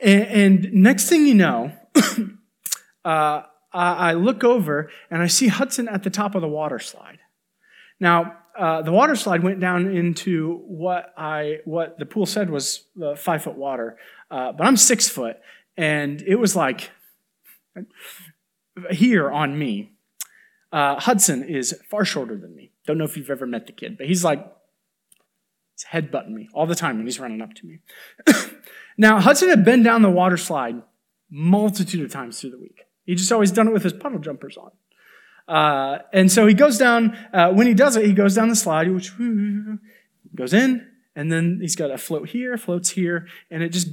And, 0.00 0.22
and 0.64 0.72
next 0.72 1.10
thing 1.10 1.26
you 1.26 1.34
know, 1.34 1.72
uh, 3.04 3.42
I 3.70 4.14
look 4.14 4.44
over, 4.44 4.90
and 5.10 5.22
I 5.22 5.26
see 5.26 5.48
Hudson 5.48 5.88
at 5.88 6.04
the 6.04 6.10
top 6.10 6.34
of 6.34 6.40
the 6.40 6.48
water 6.48 6.78
slide. 6.78 7.18
Now, 8.00 8.38
uh, 8.58 8.82
the 8.82 8.90
water 8.90 9.14
slide 9.14 9.44
went 9.44 9.60
down 9.60 9.94
into 9.94 10.62
what 10.66 11.12
I 11.16 11.58
what 11.64 11.96
the 11.98 12.06
pool 12.06 12.26
said 12.26 12.50
was 12.50 12.84
uh, 13.00 13.14
five 13.14 13.44
foot 13.44 13.56
water. 13.56 13.96
Uh, 14.30 14.52
but 14.52 14.66
I'm 14.66 14.76
six 14.76 15.08
foot, 15.08 15.36
and 15.76 16.22
it 16.22 16.36
was 16.36 16.54
like 16.54 16.90
here 18.90 19.30
on 19.30 19.58
me. 19.58 19.92
Uh, 20.70 21.00
Hudson 21.00 21.44
is 21.44 21.74
far 21.88 22.04
shorter 22.04 22.36
than 22.36 22.54
me. 22.54 22.72
Don't 22.86 22.98
know 22.98 23.04
if 23.04 23.16
you've 23.16 23.30
ever 23.30 23.46
met 23.46 23.66
the 23.66 23.72
kid, 23.72 23.96
but 23.96 24.06
he's 24.06 24.22
like, 24.22 24.40
he's 25.74 25.86
headbutting 25.86 26.30
me 26.30 26.48
all 26.52 26.66
the 26.66 26.74
time 26.74 26.98
when 26.98 27.06
he's 27.06 27.18
running 27.18 27.40
up 27.40 27.54
to 27.54 27.66
me. 27.66 27.80
now, 28.98 29.20
Hudson 29.20 29.48
had 29.48 29.64
been 29.64 29.82
down 29.82 30.02
the 30.02 30.10
water 30.10 30.36
slide 30.36 30.82
multitude 31.30 32.04
of 32.04 32.10
times 32.10 32.40
through 32.40 32.50
the 32.50 32.58
week. 32.58 32.84
He 33.04 33.14
just 33.14 33.32
always 33.32 33.50
done 33.50 33.68
it 33.68 33.72
with 33.72 33.82
his 33.82 33.94
puddle 33.94 34.18
jumpers 34.18 34.58
on. 34.58 34.70
Uh, 35.48 36.02
and 36.12 36.30
so 36.30 36.46
he 36.46 36.52
goes 36.52 36.76
down, 36.76 37.16
uh, 37.32 37.50
when 37.50 37.66
he 37.66 37.72
does 37.72 37.96
it, 37.96 38.04
he 38.04 38.12
goes 38.12 38.34
down 38.34 38.48
the 38.48 38.56
slide, 38.56 38.90
which 38.90 39.12
goes 40.34 40.52
in, 40.52 40.86
and 41.16 41.32
then 41.32 41.58
he's 41.60 41.74
got 41.74 41.90
a 41.90 41.96
float 41.96 42.28
here, 42.28 42.58
floats 42.58 42.90
here, 42.90 43.26
and 43.50 43.62
it 43.62 43.70
just 43.70 43.88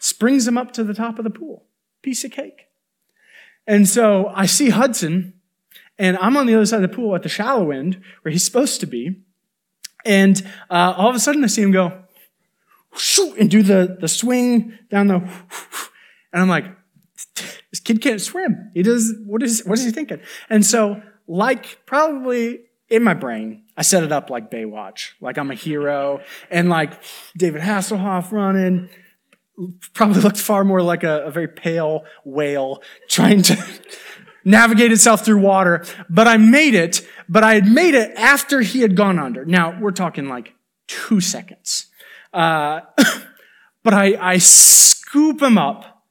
springs 0.00 0.48
him 0.48 0.58
up 0.58 0.72
to 0.72 0.82
the 0.82 0.94
top 0.94 1.18
of 1.18 1.24
the 1.24 1.30
pool. 1.30 1.66
Piece 2.02 2.24
of 2.24 2.32
cake. 2.32 2.66
And 3.66 3.88
so 3.88 4.32
I 4.34 4.46
see 4.46 4.70
Hudson, 4.70 5.34
and 5.98 6.18
I'm 6.18 6.36
on 6.36 6.46
the 6.46 6.54
other 6.54 6.66
side 6.66 6.82
of 6.82 6.90
the 6.90 6.96
pool 6.96 7.14
at 7.14 7.22
the 7.22 7.28
shallow 7.28 7.70
end 7.70 8.00
where 8.22 8.32
he's 8.32 8.44
supposed 8.44 8.80
to 8.80 8.86
be. 8.86 9.22
And 10.04 10.42
uh, 10.70 10.94
all 10.96 11.10
of 11.10 11.14
a 11.14 11.20
sudden 11.20 11.44
I 11.44 11.46
see 11.46 11.62
him 11.62 11.70
go, 11.70 12.02
shoot, 12.96 13.36
and 13.38 13.50
do 13.50 13.62
the, 13.62 13.98
the 14.00 14.08
swing 14.08 14.76
down 14.90 15.06
the, 15.06 15.16
and 16.32 16.42
I'm 16.42 16.48
like, 16.48 16.64
this 17.70 17.80
kid 17.80 18.00
can't 18.00 18.20
swim. 18.20 18.70
He 18.74 18.82
does, 18.82 19.14
what 19.24 19.42
is, 19.42 19.62
what 19.64 19.78
is 19.78 19.84
he 19.84 19.92
thinking? 19.92 20.20
And 20.48 20.64
so, 20.64 21.00
like 21.28 21.84
probably 21.86 22.62
in 22.88 23.04
my 23.04 23.14
brain, 23.14 23.64
I 23.76 23.82
set 23.82 24.02
it 24.02 24.10
up 24.10 24.30
like 24.30 24.50
Baywatch, 24.50 25.12
like 25.20 25.38
I'm 25.38 25.50
a 25.50 25.54
hero, 25.54 26.20
and 26.50 26.68
like 26.68 27.00
David 27.36 27.62
Hasselhoff 27.62 28.32
running, 28.32 28.88
probably 29.94 30.20
looked 30.20 30.38
far 30.38 30.64
more 30.64 30.82
like 30.82 31.04
a, 31.04 31.24
a 31.26 31.30
very 31.30 31.48
pale 31.48 32.04
whale 32.24 32.82
trying 33.08 33.42
to 33.42 33.62
navigate 34.44 34.92
itself 34.92 35.24
through 35.24 35.40
water. 35.40 35.84
But 36.08 36.28
I 36.28 36.36
made 36.36 36.74
it, 36.74 37.06
but 37.28 37.44
I 37.44 37.54
had 37.54 37.66
made 37.66 37.94
it 37.94 38.12
after 38.16 38.60
he 38.60 38.80
had 38.80 38.96
gone 38.96 39.18
under. 39.18 39.44
Now, 39.44 39.78
we're 39.80 39.90
talking 39.90 40.28
like 40.28 40.54
two 40.86 41.20
seconds. 41.20 41.86
Uh, 42.32 42.80
but 43.82 43.94
I, 43.94 44.16
I 44.20 44.38
scoop 44.38 45.42
him 45.42 45.58
up 45.58 46.04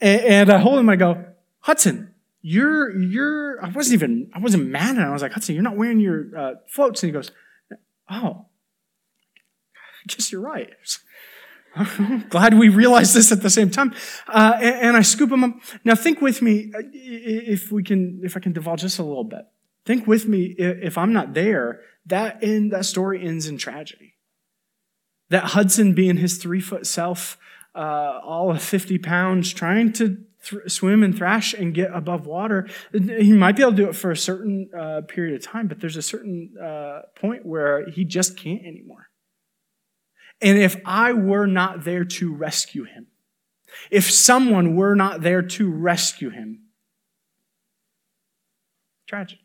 and, 0.00 0.20
and 0.20 0.50
I 0.50 0.58
hold 0.58 0.78
him. 0.78 0.88
I 0.88 0.96
go, 0.96 1.24
Hudson, 1.60 2.14
you're, 2.40 2.96
you're, 2.96 3.64
I 3.64 3.68
wasn't 3.68 3.94
even, 3.94 4.30
I 4.34 4.40
wasn't 4.40 4.66
mad 4.66 4.96
at 4.96 5.02
him. 5.02 5.08
I 5.08 5.12
was 5.12 5.22
like, 5.22 5.32
Hudson, 5.32 5.54
you're 5.54 5.64
not 5.64 5.76
wearing 5.76 6.00
your 6.00 6.36
uh, 6.36 6.54
floats. 6.68 7.02
And 7.02 7.08
he 7.08 7.12
goes, 7.12 7.30
Oh, 8.10 8.46
I 9.78 10.06
guess 10.08 10.32
you're 10.32 10.40
right. 10.40 10.70
Glad 12.28 12.54
we 12.54 12.68
realized 12.68 13.14
this 13.14 13.32
at 13.32 13.42
the 13.42 13.50
same 13.50 13.70
time. 13.70 13.94
Uh, 14.28 14.54
and, 14.56 14.74
and, 14.74 14.96
I 14.96 15.02
scoop 15.02 15.30
them 15.30 15.44
up. 15.44 15.54
Now 15.84 15.94
think 15.94 16.20
with 16.20 16.42
me, 16.42 16.70
uh, 16.74 16.82
if 16.92 17.72
we 17.72 17.82
can, 17.82 18.20
if 18.22 18.36
I 18.36 18.40
can 18.40 18.52
divulge 18.52 18.82
just 18.82 18.98
a 18.98 19.02
little 19.02 19.24
bit. 19.24 19.46
Think 19.84 20.06
with 20.06 20.28
me, 20.28 20.54
if 20.58 20.96
I'm 20.96 21.12
not 21.12 21.34
there, 21.34 21.80
that 22.06 22.42
end, 22.42 22.72
that 22.72 22.84
story 22.84 23.26
ends 23.26 23.46
in 23.46 23.58
tragedy. 23.58 24.14
That 25.30 25.44
Hudson 25.44 25.94
being 25.94 26.18
his 26.18 26.38
three 26.38 26.60
foot 26.60 26.86
self, 26.86 27.38
uh, 27.74 28.20
all 28.22 28.50
of 28.50 28.62
50 28.62 28.98
pounds, 28.98 29.52
trying 29.52 29.92
to 29.94 30.18
th- 30.44 30.70
swim 30.70 31.02
and 31.02 31.16
thrash 31.16 31.52
and 31.54 31.74
get 31.74 31.90
above 31.92 32.26
water, 32.26 32.68
he 32.92 33.32
might 33.32 33.56
be 33.56 33.62
able 33.62 33.72
to 33.72 33.76
do 33.76 33.88
it 33.88 33.96
for 33.96 34.10
a 34.10 34.16
certain 34.16 34.70
uh, 34.78 35.00
period 35.08 35.34
of 35.34 35.42
time, 35.42 35.68
but 35.68 35.80
there's 35.80 35.96
a 35.96 36.02
certain 36.02 36.54
uh, 36.62 37.00
point 37.16 37.46
where 37.46 37.88
he 37.88 38.04
just 38.04 38.36
can't 38.36 38.64
anymore. 38.64 39.08
And 40.42 40.58
if 40.58 40.76
I 40.84 41.12
were 41.12 41.46
not 41.46 41.84
there 41.84 42.04
to 42.04 42.34
rescue 42.34 42.82
him, 42.82 43.06
if 43.90 44.10
someone 44.10 44.74
were 44.74 44.96
not 44.96 45.22
there 45.22 45.42
to 45.42 45.70
rescue 45.70 46.30
him, 46.30 46.64
tragedy. 49.06 49.40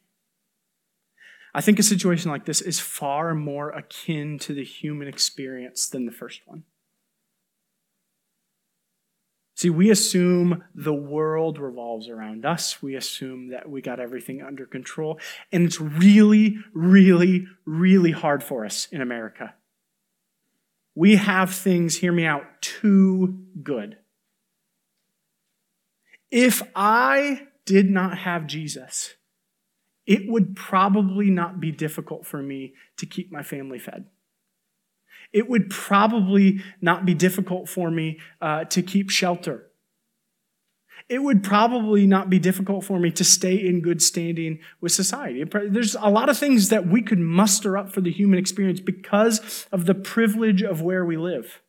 I 1.54 1.62
think 1.62 1.80
a 1.80 1.84
situation 1.84 2.32
like 2.32 2.46
this 2.46 2.62
is 2.62 2.80
far 2.80 3.36
more 3.36 3.70
akin 3.70 4.40
to 4.40 4.54
the 4.54 4.64
human 4.64 5.08
experience 5.08 5.88
than 5.88 6.06
the 6.06 6.12
first 6.12 6.42
one. 6.46 6.64
See, 9.56 9.72
we 9.72 9.90
assume 9.90 10.64
the 10.76 10.94
world 10.94 11.58
revolves 11.58 12.10
around 12.10 12.46
us. 12.46 12.82
We 12.84 12.96
assume 12.96 13.50
that 13.50 13.68
we 13.68 13.82
got 13.82 14.00
everything 14.00 14.44
under 14.44 14.68
control. 14.68 15.20
And 15.52 15.66
it's 15.66 15.82
really, 15.82 16.58
really, 16.74 17.48
really 17.66 18.12
hard 18.12 18.44
for 18.44 18.66
us 18.66 18.88
in 18.92 19.02
America 19.02 19.56
we 20.98 21.18
have 21.18 21.54
things, 21.54 21.98
hear 21.98 22.12
me 22.12 22.26
out, 22.26 22.60
too 22.60 23.46
good. 23.62 23.98
If 26.32 26.64
I 26.76 27.50
did 27.66 27.92
not 27.92 28.18
have 28.18 28.48
Jesus, 28.48 29.14
it 30.08 30.28
would 30.28 30.56
probably 30.56 31.30
not 31.30 31.60
be 31.60 31.72
difficult 31.72 32.26
for 32.26 32.42
me 32.42 32.74
to 32.98 33.06
keep 33.06 33.32
my 33.32 33.44
family 33.44 33.78
fed. 33.78 34.06
It 35.32 35.48
would 35.48 35.70
probably 35.70 36.62
not 36.82 37.06
be 37.06 37.14
difficult 37.14 37.70
for 37.70 37.92
me 37.92 38.20
uh, 38.42 38.64
to 38.64 38.82
keep 38.82 39.12
shelter. 39.12 39.67
It 41.10 41.24
would 41.24 41.42
probably 41.42 42.06
not 42.06 42.30
be 42.30 42.38
difficult 42.38 42.84
for 42.84 43.00
me 43.00 43.12
to 43.12 43.24
stay 43.24 43.56
in 43.56 43.82
good 43.82 44.02
standing 44.02 44.60
with 44.82 44.92
society. 44.92 45.46
There's 45.46 45.96
a 45.96 46.10
lot 46.10 46.28
of 46.28 46.38
things 46.38 46.68
that 46.68 46.88
we 46.88 47.02
could 47.02 47.20
muster 47.20 47.78
up 47.78 47.94
for 47.94 48.02
the 48.02 48.12
human 48.12 48.38
experience 48.38 48.82
because 48.82 49.68
of 49.72 49.86
the 49.86 49.96
privilege 49.96 50.62
of 50.62 50.82
where 50.82 51.06
we 51.06 51.16
live. 51.16 51.62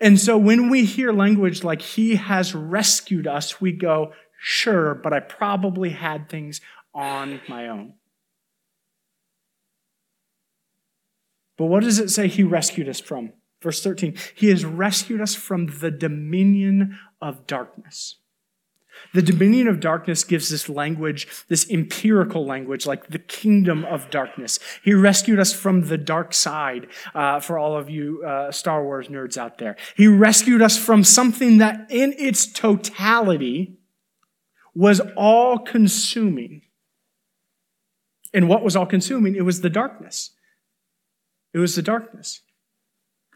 And 0.00 0.18
so 0.18 0.36
when 0.38 0.70
we 0.70 0.84
hear 0.84 1.12
language 1.12 1.62
like, 1.62 1.82
He 1.82 2.16
has 2.16 2.54
rescued 2.54 3.26
us, 3.26 3.60
we 3.60 3.72
go, 3.72 4.12
Sure, 4.40 4.94
but 4.94 5.12
I 5.12 5.20
probably 5.20 5.90
had 5.90 6.28
things 6.28 6.60
on 6.94 7.40
my 7.48 7.68
own. 7.68 7.94
But 11.56 11.66
what 11.66 11.82
does 11.82 11.98
it 11.98 12.10
say 12.10 12.28
He 12.28 12.42
rescued 12.42 12.88
us 12.88 13.00
from? 13.00 13.32
Verse 13.60 13.82
13 13.82 14.16
He 14.34 14.48
has 14.48 14.64
rescued 14.64 15.20
us 15.20 15.34
from 15.34 15.66
the 15.80 15.90
dominion 15.90 16.98
of 17.20 17.46
darkness. 17.46 18.16
The 19.14 19.22
dominion 19.22 19.68
of 19.68 19.80
darkness 19.80 20.24
gives 20.24 20.48
this 20.48 20.68
language, 20.68 21.28
this 21.48 21.70
empirical 21.70 22.44
language, 22.44 22.86
like 22.86 23.08
the 23.08 23.18
kingdom 23.18 23.84
of 23.84 24.10
darkness. 24.10 24.58
He 24.82 24.92
rescued 24.92 25.38
us 25.38 25.52
from 25.52 25.82
the 25.82 25.98
dark 25.98 26.34
side, 26.34 26.88
uh, 27.14 27.40
for 27.40 27.58
all 27.58 27.76
of 27.76 27.88
you 27.88 28.24
uh, 28.24 28.50
Star 28.50 28.82
Wars 28.82 29.08
nerds 29.08 29.36
out 29.36 29.58
there. 29.58 29.76
He 29.96 30.08
rescued 30.08 30.62
us 30.62 30.76
from 30.76 31.04
something 31.04 31.58
that 31.58 31.86
in 31.90 32.12
its 32.18 32.46
totality 32.46 33.78
was 34.74 35.00
all 35.16 35.58
consuming. 35.58 36.62
And 38.34 38.48
what 38.48 38.62
was 38.62 38.76
all 38.76 38.86
consuming? 38.86 39.36
It 39.36 39.44
was 39.44 39.62
the 39.62 39.70
darkness. 39.70 40.32
It 41.54 41.58
was 41.58 41.76
the 41.76 41.82
darkness. 41.82 42.42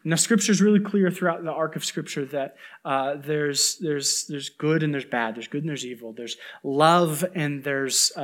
Now, 0.04 0.16
Scripture 0.16 0.50
is 0.50 0.60
really 0.60 0.80
clear 0.80 1.10
throughout 1.10 1.44
the 1.44 1.52
arc 1.52 1.76
of 1.76 1.84
Scripture 1.84 2.24
that 2.26 2.56
uh, 2.84 3.14
there's 3.16 3.76
there's 3.78 4.26
there's 4.26 4.48
good 4.48 4.82
and 4.82 4.92
there's 4.92 5.04
bad. 5.04 5.36
There's 5.36 5.46
good 5.46 5.62
and 5.62 5.68
there's 5.68 5.86
evil. 5.86 6.12
There's 6.12 6.36
love 6.64 7.24
and 7.34 7.62
there's 7.62 8.10
uh, 8.16 8.20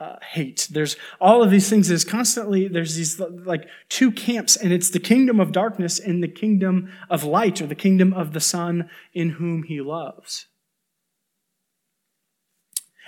uh, 0.00 0.18
hate. 0.22 0.68
There's 0.70 0.96
all 1.20 1.42
of 1.42 1.50
these 1.50 1.68
things. 1.68 1.88
There's 1.88 2.04
constantly 2.04 2.68
there's 2.68 2.96
these 2.96 3.20
like 3.20 3.68
two 3.90 4.10
camps, 4.10 4.56
and 4.56 4.72
it's 4.72 4.90
the 4.90 5.00
kingdom 5.00 5.38
of 5.38 5.52
darkness 5.52 5.98
and 5.98 6.22
the 6.22 6.28
kingdom 6.28 6.90
of 7.10 7.24
light, 7.24 7.60
or 7.60 7.66
the 7.66 7.74
kingdom 7.74 8.14
of 8.14 8.32
the 8.32 8.40
Son 8.40 8.88
in 9.12 9.30
whom 9.30 9.64
He 9.64 9.82
loves. 9.82 10.46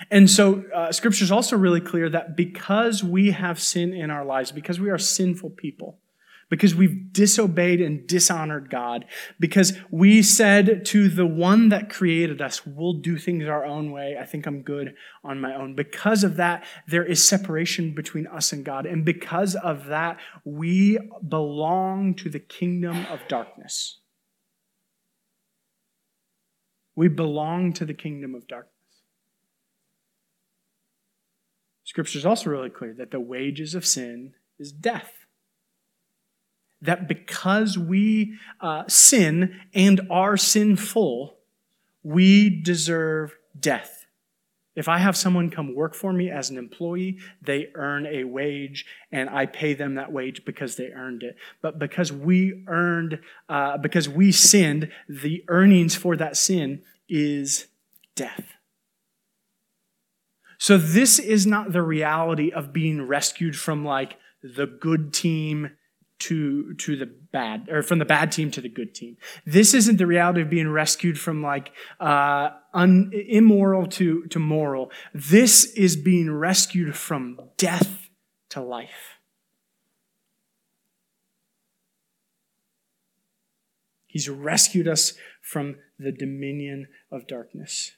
And 0.09 0.29
so, 0.29 0.63
uh, 0.73 0.91
Scripture 0.91 1.23
is 1.23 1.31
also 1.31 1.55
really 1.57 1.81
clear 1.81 2.09
that 2.09 2.35
because 2.35 3.03
we 3.03 3.31
have 3.31 3.59
sin 3.59 3.93
in 3.93 4.09
our 4.09 4.25
lives, 4.25 4.51
because 4.51 4.79
we 4.79 4.89
are 4.89 4.97
sinful 4.97 5.51
people 5.51 5.99
because 6.51 6.75
we've 6.75 7.13
disobeyed 7.13 7.79
and 7.79 8.05
dishonored 8.05 8.69
God, 8.69 9.05
because 9.39 9.71
we 9.89 10.21
said 10.21 10.83
to 10.87 11.07
the 11.07 11.25
one 11.25 11.69
that 11.69 11.89
created 11.89 12.41
us, 12.41 12.67
we'll 12.67 12.91
do 12.91 13.17
things 13.17 13.45
our 13.47 13.63
own 13.65 13.89
way. 13.89 14.17
I 14.19 14.25
think 14.25 14.45
I'm 14.45 14.61
good 14.61 14.93
on 15.23 15.39
my 15.39 15.55
own. 15.55 15.75
Because 15.75 16.25
of 16.25 16.35
that, 16.35 16.65
there 16.87 17.05
is 17.05 17.25
separation 17.27 17.95
between 17.95 18.27
us 18.27 18.51
and 18.51 18.65
God. 18.65 18.85
And 18.85 19.05
because 19.05 19.55
of 19.55 19.85
that, 19.85 20.19
we 20.43 20.99
belong 21.27 22.15
to 22.15 22.29
the 22.29 22.39
kingdom 22.39 23.05
of 23.09 23.21
darkness. 23.29 23.99
We 26.97 27.07
belong 27.07 27.71
to 27.73 27.85
the 27.85 27.93
kingdom 27.93 28.35
of 28.35 28.45
darkness. 28.49 28.75
Scripture 31.85 32.19
is 32.19 32.25
also 32.25 32.49
really 32.49 32.69
clear 32.69 32.93
that 32.97 33.11
the 33.11 33.21
wages 33.21 33.73
of 33.73 33.85
sin 33.85 34.33
is 34.59 34.73
death 34.73 35.20
that 36.81 37.07
because 37.07 37.77
we 37.77 38.33
uh, 38.59 38.83
sin 38.87 39.59
and 39.73 40.01
are 40.09 40.37
sinful, 40.37 41.37
we 42.03 42.49
deserve 42.49 43.35
death. 43.59 44.01
If 44.73 44.87
I 44.87 44.99
have 44.99 45.17
someone 45.17 45.49
come 45.49 45.75
work 45.75 45.93
for 45.93 46.13
me 46.13 46.29
as 46.29 46.49
an 46.49 46.57
employee, 46.57 47.19
they 47.41 47.67
earn 47.75 48.07
a 48.07 48.23
wage 48.23 48.85
and 49.11 49.29
I 49.29 49.45
pay 49.45 49.73
them 49.73 49.95
that 49.95 50.13
wage 50.13 50.45
because 50.45 50.77
they 50.77 50.91
earned 50.91 51.23
it. 51.23 51.35
But 51.61 51.77
because 51.77 52.11
we 52.11 52.63
earned, 52.67 53.19
uh, 53.49 53.77
because 53.77 54.07
we 54.07 54.31
sinned, 54.31 54.89
the 55.09 55.43
earnings 55.49 55.95
for 55.95 56.15
that 56.15 56.37
sin 56.37 56.83
is 57.09 57.67
death. 58.15 58.53
So 60.57 60.77
this 60.77 61.19
is 61.19 61.45
not 61.45 61.73
the 61.73 61.81
reality 61.81 62.51
of 62.51 62.71
being 62.71 63.01
rescued 63.01 63.57
from 63.57 63.83
like 63.83 64.17
the 64.41 64.67
good 64.67 65.11
team 65.11 65.71
to 66.21 66.73
to 66.75 66.95
the 66.95 67.05
bad 67.05 67.67
or 67.69 67.81
from 67.81 67.99
the 67.99 68.05
bad 68.05 68.31
team 68.31 68.51
to 68.51 68.61
the 68.61 68.69
good 68.69 68.93
team. 68.93 69.17
This 69.45 69.73
isn't 69.73 69.97
the 69.97 70.07
reality 70.07 70.41
of 70.41 70.49
being 70.49 70.69
rescued 70.69 71.19
from 71.19 71.41
like 71.41 71.71
uh, 71.99 72.49
un, 72.73 73.11
immoral 73.13 73.87
to 73.87 74.25
to 74.27 74.39
moral. 74.39 74.91
This 75.13 75.65
is 75.73 75.95
being 75.95 76.31
rescued 76.31 76.95
from 76.95 77.39
death 77.57 78.09
to 78.49 78.61
life. 78.61 79.17
He's 84.05 84.29
rescued 84.29 84.87
us 84.87 85.13
from 85.41 85.77
the 85.97 86.11
dominion 86.11 86.87
of 87.11 87.27
darkness. 87.27 87.93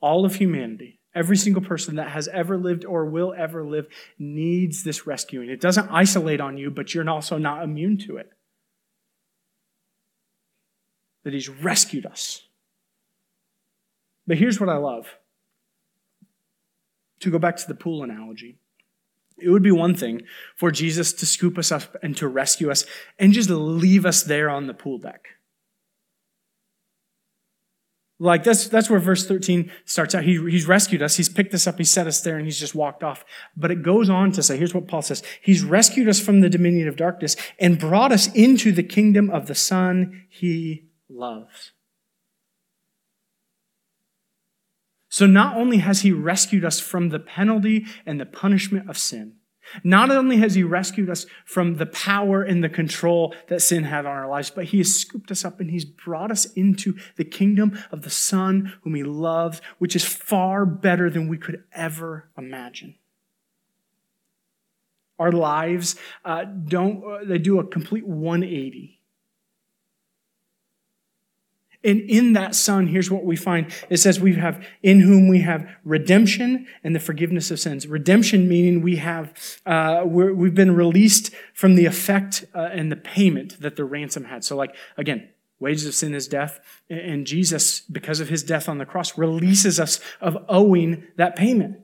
All 0.00 0.26
of 0.26 0.36
humanity 0.36 0.97
Every 1.14 1.36
single 1.36 1.62
person 1.62 1.96
that 1.96 2.10
has 2.10 2.28
ever 2.28 2.58
lived 2.58 2.84
or 2.84 3.06
will 3.06 3.34
ever 3.36 3.64
live 3.64 3.86
needs 4.18 4.84
this 4.84 5.06
rescuing. 5.06 5.48
It 5.48 5.60
doesn't 5.60 5.88
isolate 5.90 6.40
on 6.40 6.58
you, 6.58 6.70
but 6.70 6.94
you're 6.94 7.08
also 7.08 7.38
not 7.38 7.64
immune 7.64 7.98
to 7.98 8.18
it. 8.18 8.30
That 11.24 11.32
He's 11.32 11.48
rescued 11.48 12.06
us. 12.06 12.42
But 14.26 14.36
here's 14.36 14.60
what 14.60 14.68
I 14.68 14.76
love. 14.76 15.06
To 17.20 17.30
go 17.30 17.38
back 17.38 17.56
to 17.56 17.66
the 17.66 17.74
pool 17.74 18.04
analogy, 18.04 18.58
it 19.38 19.48
would 19.48 19.62
be 19.62 19.72
one 19.72 19.94
thing 19.94 20.22
for 20.56 20.70
Jesus 20.70 21.12
to 21.14 21.26
scoop 21.26 21.58
us 21.58 21.72
up 21.72 21.96
and 22.02 22.16
to 22.18 22.28
rescue 22.28 22.70
us 22.70 22.84
and 23.18 23.32
just 23.32 23.50
leave 23.50 24.04
us 24.04 24.22
there 24.22 24.50
on 24.50 24.66
the 24.66 24.74
pool 24.74 24.98
deck. 24.98 25.37
Like 28.20 28.42
that's 28.42 28.66
that's 28.66 28.90
where 28.90 28.98
verse 28.98 29.26
13 29.26 29.70
starts 29.84 30.14
out. 30.14 30.24
He, 30.24 30.32
he's 30.50 30.66
rescued 30.66 31.02
us, 31.02 31.16
he's 31.16 31.28
picked 31.28 31.54
us 31.54 31.66
up, 31.68 31.78
he 31.78 31.84
set 31.84 32.08
us 32.08 32.20
there, 32.20 32.36
and 32.36 32.44
he's 32.44 32.58
just 32.58 32.74
walked 32.74 33.04
off. 33.04 33.24
But 33.56 33.70
it 33.70 33.82
goes 33.82 34.10
on 34.10 34.32
to 34.32 34.42
say, 34.42 34.56
here's 34.56 34.74
what 34.74 34.88
Paul 34.88 35.02
says. 35.02 35.22
He's 35.40 35.62
rescued 35.62 36.08
us 36.08 36.18
from 36.18 36.40
the 36.40 36.50
dominion 36.50 36.88
of 36.88 36.96
darkness 36.96 37.36
and 37.60 37.78
brought 37.78 38.10
us 38.10 38.26
into 38.34 38.72
the 38.72 38.82
kingdom 38.82 39.30
of 39.30 39.46
the 39.46 39.54
Son 39.54 40.26
he 40.28 40.88
loves. 41.08 41.72
So 45.08 45.26
not 45.26 45.56
only 45.56 45.78
has 45.78 46.02
he 46.02 46.12
rescued 46.12 46.64
us 46.64 46.80
from 46.80 47.08
the 47.08 47.18
penalty 47.18 47.86
and 48.04 48.20
the 48.20 48.26
punishment 48.26 48.90
of 48.90 48.98
sin, 48.98 49.37
not 49.82 50.10
only 50.10 50.38
has 50.38 50.54
He 50.54 50.62
rescued 50.62 51.10
us 51.10 51.26
from 51.44 51.76
the 51.76 51.86
power 51.86 52.42
and 52.42 52.62
the 52.62 52.68
control 52.68 53.34
that 53.48 53.62
sin 53.62 53.84
had 53.84 54.06
on 54.06 54.16
our 54.16 54.28
lives, 54.28 54.50
but 54.50 54.66
He 54.66 54.78
has 54.78 54.94
scooped 54.94 55.30
us 55.30 55.44
up 55.44 55.60
and 55.60 55.70
He's 55.70 55.84
brought 55.84 56.30
us 56.30 56.46
into 56.52 56.96
the 57.16 57.24
kingdom 57.24 57.78
of 57.90 58.02
the 58.02 58.10
Son 58.10 58.74
whom 58.82 58.94
He 58.94 59.04
loves, 59.04 59.60
which 59.78 59.96
is 59.96 60.04
far 60.04 60.66
better 60.66 61.10
than 61.10 61.28
we 61.28 61.38
could 61.38 61.64
ever 61.72 62.28
imagine. 62.36 62.94
Our 65.18 65.32
lives 65.32 65.96
uh, 66.24 66.44
don't, 66.44 67.04
uh, 67.04 67.24
they 67.24 67.38
do 67.38 67.58
a 67.58 67.66
complete 67.66 68.06
180 68.06 68.97
and 71.84 72.00
in 72.00 72.32
that 72.32 72.56
Son, 72.56 72.88
here's 72.88 73.10
what 73.10 73.24
we 73.24 73.36
find. 73.36 73.72
It 73.88 73.98
says 73.98 74.18
we 74.18 74.34
have, 74.34 74.64
in 74.82 75.00
whom 75.00 75.28
we 75.28 75.40
have 75.42 75.68
redemption 75.84 76.66
and 76.82 76.94
the 76.94 77.00
forgiveness 77.00 77.52
of 77.52 77.60
sins. 77.60 77.86
Redemption 77.86 78.48
meaning 78.48 78.82
we 78.82 78.96
have, 78.96 79.32
uh, 79.64 80.02
we 80.04 80.48
have 80.48 80.54
been 80.54 80.74
released 80.74 81.32
from 81.54 81.76
the 81.76 81.86
effect 81.86 82.44
uh, 82.52 82.68
and 82.72 82.90
the 82.90 82.96
payment 82.96 83.60
that 83.60 83.76
the 83.76 83.84
ransom 83.84 84.24
had. 84.24 84.42
So 84.42 84.56
like, 84.56 84.74
again, 84.96 85.28
wages 85.60 85.86
of 85.86 85.94
sin 85.94 86.14
is 86.14 86.26
death. 86.26 86.58
And 86.90 87.24
Jesus, 87.26 87.80
because 87.80 88.18
of 88.18 88.28
his 88.28 88.42
death 88.42 88.68
on 88.68 88.78
the 88.78 88.86
cross, 88.86 89.16
releases 89.16 89.78
us 89.78 90.00
of 90.20 90.36
owing 90.48 91.04
that 91.16 91.36
payment. 91.36 91.78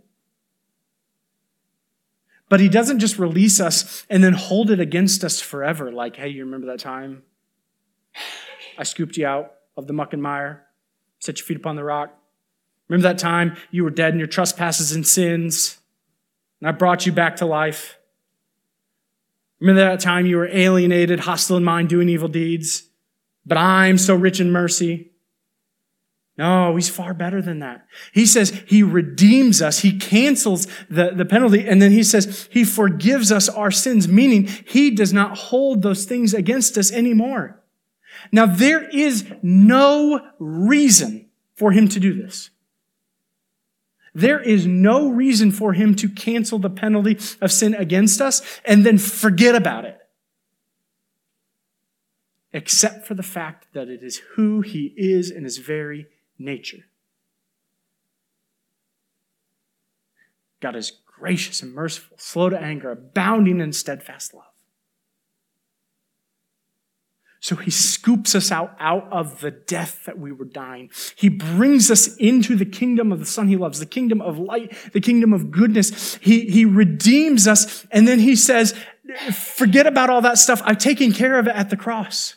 But 2.48 2.58
he 2.58 2.68
doesn't 2.68 2.98
just 2.98 3.18
release 3.18 3.60
us 3.60 4.04
and 4.10 4.24
then 4.24 4.34
hold 4.34 4.70
it 4.70 4.80
against 4.80 5.22
us 5.22 5.40
forever. 5.40 5.92
Like, 5.92 6.16
hey, 6.16 6.28
you 6.28 6.44
remember 6.44 6.66
that 6.66 6.80
time 6.80 7.22
I 8.76 8.82
scooped 8.82 9.16
you 9.16 9.26
out? 9.26 9.54
Of 9.76 9.86
the 9.86 9.92
muck 9.92 10.12
and 10.12 10.22
mire. 10.22 10.66
Set 11.18 11.38
your 11.38 11.46
feet 11.46 11.56
upon 11.56 11.76
the 11.76 11.84
rock. 11.84 12.16
Remember 12.88 13.08
that 13.08 13.18
time 13.18 13.56
you 13.70 13.84
were 13.84 13.90
dead 13.90 14.12
in 14.12 14.18
your 14.18 14.28
trespasses 14.28 14.92
and 14.92 15.06
sins, 15.06 15.78
and 16.60 16.68
I 16.68 16.72
brought 16.72 17.06
you 17.06 17.12
back 17.12 17.36
to 17.36 17.46
life? 17.46 17.98
Remember 19.60 19.82
that 19.82 20.00
time 20.00 20.26
you 20.26 20.36
were 20.36 20.48
alienated, 20.48 21.20
hostile 21.20 21.56
in 21.56 21.64
mind, 21.64 21.88
doing 21.88 22.08
evil 22.08 22.28
deeds? 22.28 22.84
But 23.46 23.56
I'm 23.58 23.98
so 23.98 24.14
rich 24.14 24.40
in 24.40 24.50
mercy. 24.50 25.12
No, 26.36 26.74
he's 26.74 26.88
far 26.88 27.14
better 27.14 27.40
than 27.40 27.60
that. 27.60 27.86
He 28.12 28.26
says 28.26 28.50
he 28.66 28.82
redeems 28.82 29.62
us. 29.62 29.78
He 29.78 29.98
cancels 29.98 30.66
the, 30.90 31.12
the 31.14 31.24
penalty. 31.24 31.66
And 31.66 31.80
then 31.80 31.92
he 31.92 32.02
says 32.02 32.48
he 32.50 32.64
forgives 32.64 33.30
us 33.30 33.48
our 33.48 33.70
sins, 33.70 34.08
meaning 34.08 34.46
he 34.66 34.90
does 34.90 35.12
not 35.12 35.38
hold 35.38 35.82
those 35.82 36.04
things 36.06 36.34
against 36.34 36.76
us 36.76 36.90
anymore. 36.90 37.62
Now, 38.32 38.46
there 38.46 38.88
is 38.88 39.26
no 39.42 40.20
reason 40.38 41.28
for 41.54 41.72
him 41.72 41.88
to 41.88 42.00
do 42.00 42.14
this. 42.14 42.50
There 44.14 44.40
is 44.40 44.66
no 44.66 45.08
reason 45.10 45.50
for 45.50 45.72
him 45.72 45.94
to 45.96 46.08
cancel 46.08 46.58
the 46.58 46.70
penalty 46.70 47.18
of 47.40 47.50
sin 47.50 47.74
against 47.74 48.20
us 48.20 48.42
and 48.64 48.86
then 48.86 48.98
forget 48.98 49.54
about 49.54 49.84
it. 49.84 49.98
Except 52.52 53.06
for 53.06 53.14
the 53.14 53.24
fact 53.24 53.66
that 53.72 53.88
it 53.88 54.04
is 54.04 54.18
who 54.36 54.60
he 54.60 54.94
is 54.96 55.30
in 55.30 55.42
his 55.42 55.58
very 55.58 56.06
nature. 56.38 56.84
God 60.60 60.76
is 60.76 60.92
gracious 61.04 61.62
and 61.62 61.74
merciful, 61.74 62.16
slow 62.18 62.48
to 62.48 62.58
anger, 62.58 62.92
abounding 62.92 63.60
in 63.60 63.72
steadfast 63.72 64.32
love. 64.32 64.53
So 67.44 67.56
he 67.56 67.70
scoops 67.70 68.34
us 68.34 68.50
out, 68.50 68.74
out 68.80 69.06
of 69.12 69.40
the 69.40 69.50
death 69.50 70.06
that 70.06 70.18
we 70.18 70.32
were 70.32 70.46
dying. 70.46 70.88
He 71.14 71.28
brings 71.28 71.90
us 71.90 72.16
into 72.16 72.56
the 72.56 72.64
kingdom 72.64 73.12
of 73.12 73.18
the 73.18 73.26
Son 73.26 73.48
he 73.48 73.56
loves, 73.58 73.80
the 73.80 73.84
kingdom 73.84 74.22
of 74.22 74.38
light, 74.38 74.74
the 74.94 75.00
kingdom 75.02 75.34
of 75.34 75.50
goodness. 75.50 76.14
He, 76.22 76.46
he 76.46 76.64
redeems 76.64 77.46
us. 77.46 77.84
And 77.90 78.08
then 78.08 78.18
he 78.18 78.34
says, 78.34 78.74
forget 79.30 79.86
about 79.86 80.08
all 80.08 80.22
that 80.22 80.38
stuff. 80.38 80.62
I've 80.64 80.78
taken 80.78 81.12
care 81.12 81.38
of 81.38 81.46
it 81.46 81.54
at 81.54 81.68
the 81.68 81.76
cross. 81.76 82.36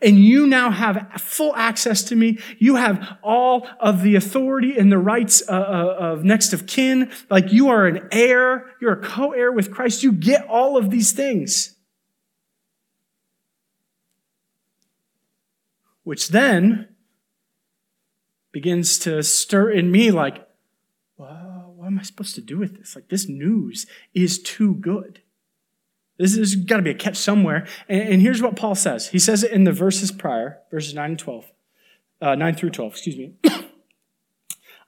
And 0.00 0.18
you 0.18 0.46
now 0.46 0.70
have 0.70 1.10
full 1.18 1.54
access 1.54 2.02
to 2.04 2.16
me. 2.16 2.38
You 2.58 2.76
have 2.76 3.18
all 3.22 3.68
of 3.78 4.00
the 4.00 4.16
authority 4.16 4.78
and 4.78 4.90
the 4.90 4.96
rights 4.96 5.42
uh, 5.46 5.52
uh, 5.52 5.96
of 5.98 6.24
next 6.24 6.54
of 6.54 6.66
kin. 6.66 7.12
Like 7.28 7.52
you 7.52 7.68
are 7.68 7.86
an 7.86 8.08
heir. 8.10 8.70
You're 8.80 8.92
a 8.92 9.02
co-heir 9.02 9.52
with 9.52 9.70
Christ. 9.70 10.02
You 10.02 10.12
get 10.12 10.46
all 10.48 10.78
of 10.78 10.88
these 10.88 11.12
things. 11.12 11.76
Which 16.10 16.30
then 16.30 16.88
begins 18.50 18.98
to 18.98 19.22
stir 19.22 19.70
in 19.70 19.92
me 19.92 20.10
like, 20.10 20.44
well, 21.16 21.72
what 21.76 21.86
am 21.86 22.00
I 22.00 22.02
supposed 22.02 22.34
to 22.34 22.40
do 22.40 22.58
with 22.58 22.76
this? 22.76 22.96
Like, 22.96 23.10
this 23.10 23.28
news 23.28 23.86
is 24.12 24.42
too 24.42 24.74
good. 24.74 25.20
This 26.18 26.36
has 26.36 26.56
got 26.56 26.78
to 26.78 26.82
be 26.82 26.90
a 26.90 26.94
catch 26.94 27.16
somewhere. 27.16 27.64
And, 27.88 28.02
and, 28.02 28.22
here's 28.22 28.42
what 28.42 28.56
Paul 28.56 28.74
says. 28.74 29.10
He 29.10 29.20
says 29.20 29.44
it 29.44 29.52
in 29.52 29.62
the 29.62 29.70
verses 29.70 30.10
prior, 30.10 30.58
verses 30.72 30.94
9 30.94 31.10
and 31.10 31.16
12, 31.16 31.52
uh, 32.22 32.34
9 32.34 32.54
through 32.56 32.70
12, 32.70 32.92
excuse 32.92 33.16
me. 33.16 33.34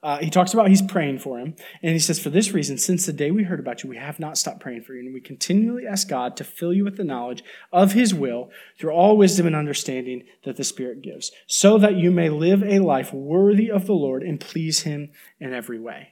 Uh, 0.03 0.17
he 0.17 0.29
talks 0.29 0.53
about 0.53 0.67
he's 0.67 0.81
praying 0.81 1.17
for 1.17 1.39
him. 1.39 1.55
And 1.81 1.93
he 1.93 1.99
says, 1.99 2.19
For 2.19 2.29
this 2.29 2.51
reason, 2.51 2.77
since 2.77 3.05
the 3.05 3.13
day 3.13 3.31
we 3.31 3.43
heard 3.43 3.61
about 3.61 3.83
you, 3.83 3.89
we 3.89 3.95
have 3.95 4.19
not 4.19 4.37
stopped 4.37 4.59
praying 4.59 4.83
for 4.83 4.93
you. 4.93 4.99
And 4.99 5.13
we 5.13 5.21
continually 5.21 5.87
ask 5.87 6.09
God 6.09 6.35
to 6.37 6.43
fill 6.43 6.73
you 6.73 6.83
with 6.83 6.97
the 6.97 7.05
knowledge 7.05 7.41
of 7.71 7.93
his 7.93 8.13
will 8.13 8.51
through 8.77 8.91
all 8.91 9.15
wisdom 9.15 9.47
and 9.47 9.55
understanding 9.55 10.23
that 10.43 10.57
the 10.57 10.65
Spirit 10.65 11.01
gives, 11.01 11.31
so 11.47 11.77
that 11.77 11.95
you 11.95 12.11
may 12.11 12.29
live 12.29 12.61
a 12.63 12.79
life 12.79 13.13
worthy 13.13 13.71
of 13.71 13.87
the 13.87 13.93
Lord 13.93 14.23
and 14.23 14.39
please 14.39 14.81
him 14.81 15.11
in 15.39 15.53
every 15.53 15.79
way. 15.79 16.09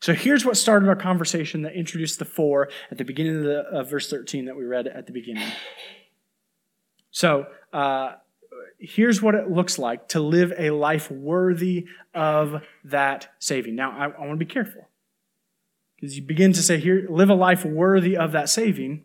So 0.00 0.12
here's 0.12 0.44
what 0.44 0.56
started 0.56 0.88
our 0.88 0.96
conversation 0.96 1.62
that 1.62 1.72
introduced 1.72 2.18
the 2.18 2.26
four 2.26 2.68
at 2.90 2.98
the 2.98 3.04
beginning 3.04 3.36
of, 3.36 3.44
the, 3.44 3.84
verse 3.84 4.10
13 4.10 4.46
that 4.46 4.56
we 4.56 4.64
read 4.64 4.86
at 4.86 5.06
the 5.06 5.12
beginning. 5.12 5.48
So, 7.10 7.46
uh, 7.72 8.14
here's 8.78 9.22
what 9.22 9.34
it 9.34 9.50
looks 9.50 9.78
like 9.78 10.08
to 10.08 10.20
live 10.20 10.52
a 10.58 10.70
life 10.70 11.10
worthy 11.10 11.86
of 12.12 12.62
that 12.84 13.28
saving. 13.38 13.74
Now, 13.74 13.90
I, 13.90 14.04
I 14.06 14.20
want 14.26 14.32
to 14.32 14.44
be 14.44 14.52
careful 14.52 14.88
because 15.96 16.16
you 16.16 16.22
begin 16.22 16.52
to 16.52 16.62
say, 16.62 16.78
here, 16.78 17.06
live 17.08 17.30
a 17.30 17.34
life 17.34 17.64
worthy 17.64 18.16
of 18.16 18.32
that 18.32 18.48
saving. 18.48 19.04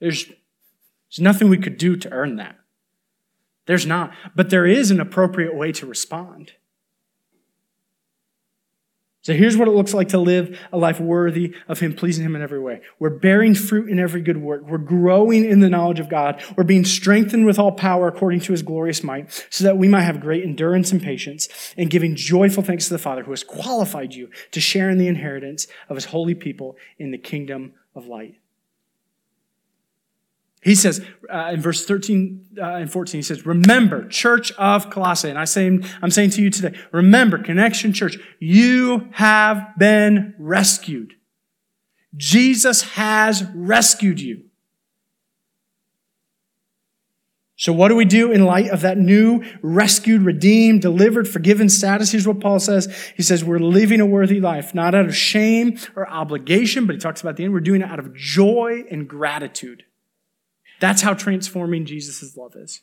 There's, 0.00 0.26
there's 0.26 1.20
nothing 1.20 1.48
we 1.48 1.58
could 1.58 1.76
do 1.76 1.96
to 1.96 2.10
earn 2.10 2.36
that. 2.36 2.56
There's 3.66 3.86
not. 3.86 4.12
But 4.34 4.50
there 4.50 4.66
is 4.66 4.90
an 4.90 5.00
appropriate 5.00 5.54
way 5.54 5.72
to 5.72 5.86
respond. 5.86 6.52
So 9.22 9.34
here's 9.34 9.54
what 9.54 9.68
it 9.68 9.72
looks 9.72 9.92
like 9.92 10.08
to 10.08 10.18
live 10.18 10.58
a 10.72 10.78
life 10.78 10.98
worthy 10.98 11.54
of 11.68 11.78
Him, 11.78 11.94
pleasing 11.94 12.24
Him 12.24 12.34
in 12.34 12.42
every 12.42 12.58
way. 12.58 12.80
We're 12.98 13.10
bearing 13.10 13.54
fruit 13.54 13.90
in 13.90 13.98
every 13.98 14.22
good 14.22 14.38
work. 14.38 14.62
We're 14.66 14.78
growing 14.78 15.44
in 15.44 15.60
the 15.60 15.68
knowledge 15.68 16.00
of 16.00 16.08
God. 16.08 16.42
We're 16.56 16.64
being 16.64 16.86
strengthened 16.86 17.44
with 17.44 17.58
all 17.58 17.72
power 17.72 18.08
according 18.08 18.40
to 18.40 18.52
His 18.52 18.62
glorious 18.62 19.02
might, 19.02 19.46
so 19.50 19.64
that 19.64 19.76
we 19.76 19.88
might 19.88 20.02
have 20.02 20.20
great 20.20 20.42
endurance 20.42 20.90
and 20.90 21.02
patience, 21.02 21.48
and 21.76 21.90
giving 21.90 22.16
joyful 22.16 22.62
thanks 22.62 22.88
to 22.88 22.94
the 22.94 22.98
Father 22.98 23.24
who 23.24 23.32
has 23.32 23.44
qualified 23.44 24.14
you 24.14 24.30
to 24.52 24.60
share 24.60 24.88
in 24.88 24.96
the 24.96 25.08
inheritance 25.08 25.66
of 25.90 25.96
His 25.96 26.06
holy 26.06 26.34
people 26.34 26.78
in 26.98 27.10
the 27.10 27.18
kingdom 27.18 27.74
of 27.94 28.06
light. 28.06 28.39
He 30.62 30.74
says 30.74 31.00
uh, 31.32 31.50
in 31.52 31.60
verse 31.60 31.86
13 31.86 32.48
uh, 32.58 32.64
and 32.64 32.92
14, 32.92 33.18
he 33.18 33.22
says, 33.22 33.46
Remember, 33.46 34.06
church 34.08 34.52
of 34.52 34.90
Colossae. 34.90 35.30
And 35.30 35.38
I 35.38 35.46
say, 35.46 35.66
I'm 36.02 36.10
saying 36.10 36.30
to 36.30 36.42
you 36.42 36.50
today, 36.50 36.78
remember, 36.92 37.38
Connection 37.38 37.92
Church, 37.92 38.16
you 38.38 39.08
have 39.12 39.78
been 39.78 40.34
rescued. 40.38 41.14
Jesus 42.16 42.82
has 42.82 43.44
rescued 43.54 44.20
you. 44.20 44.44
So, 47.56 47.74
what 47.74 47.88
do 47.88 47.96
we 47.96 48.06
do 48.06 48.32
in 48.32 48.44
light 48.44 48.70
of 48.70 48.80
that 48.80 48.96
new, 48.96 49.44
rescued, 49.60 50.22
redeemed, 50.22 50.80
delivered, 50.80 51.28
forgiven 51.28 51.68
status? 51.68 52.10
Here's 52.10 52.26
what 52.26 52.40
Paul 52.40 52.58
says. 52.58 53.12
He 53.16 53.22
says, 53.22 53.44
We're 53.44 53.58
living 53.58 54.00
a 54.00 54.06
worthy 54.06 54.40
life, 54.40 54.74
not 54.74 54.94
out 54.94 55.06
of 55.06 55.16
shame 55.16 55.78
or 55.94 56.08
obligation, 56.08 56.86
but 56.86 56.94
he 56.94 56.98
talks 56.98 57.20
about 57.20 57.36
the 57.36 57.44
end. 57.44 57.52
We're 57.52 57.60
doing 57.60 57.82
it 57.82 57.90
out 57.90 57.98
of 57.98 58.14
joy 58.14 58.84
and 58.90 59.06
gratitude. 59.06 59.84
That's 60.80 61.02
how 61.02 61.14
transforming 61.14 61.84
Jesus' 61.84 62.36
love 62.36 62.56
is. 62.56 62.80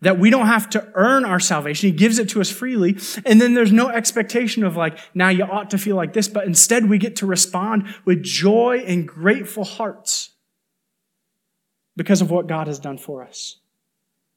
That 0.00 0.18
we 0.18 0.30
don't 0.30 0.46
have 0.46 0.70
to 0.70 0.90
earn 0.94 1.24
our 1.24 1.40
salvation. 1.40 1.90
He 1.90 1.96
gives 1.96 2.20
it 2.20 2.28
to 2.30 2.40
us 2.40 2.50
freely. 2.50 2.96
And 3.26 3.40
then 3.40 3.54
there's 3.54 3.72
no 3.72 3.88
expectation 3.88 4.64
of 4.64 4.76
like, 4.76 4.96
now 5.12 5.28
you 5.28 5.42
ought 5.42 5.70
to 5.70 5.78
feel 5.78 5.96
like 5.96 6.12
this, 6.12 6.28
but 6.28 6.44
instead 6.46 6.88
we 6.88 6.98
get 6.98 7.16
to 7.16 7.26
respond 7.26 7.92
with 8.04 8.22
joy 8.22 8.84
and 8.86 9.06
grateful 9.06 9.64
hearts 9.64 10.30
because 11.96 12.22
of 12.22 12.30
what 12.30 12.46
God 12.46 12.68
has 12.68 12.78
done 12.78 12.96
for 12.96 13.24
us. 13.24 13.56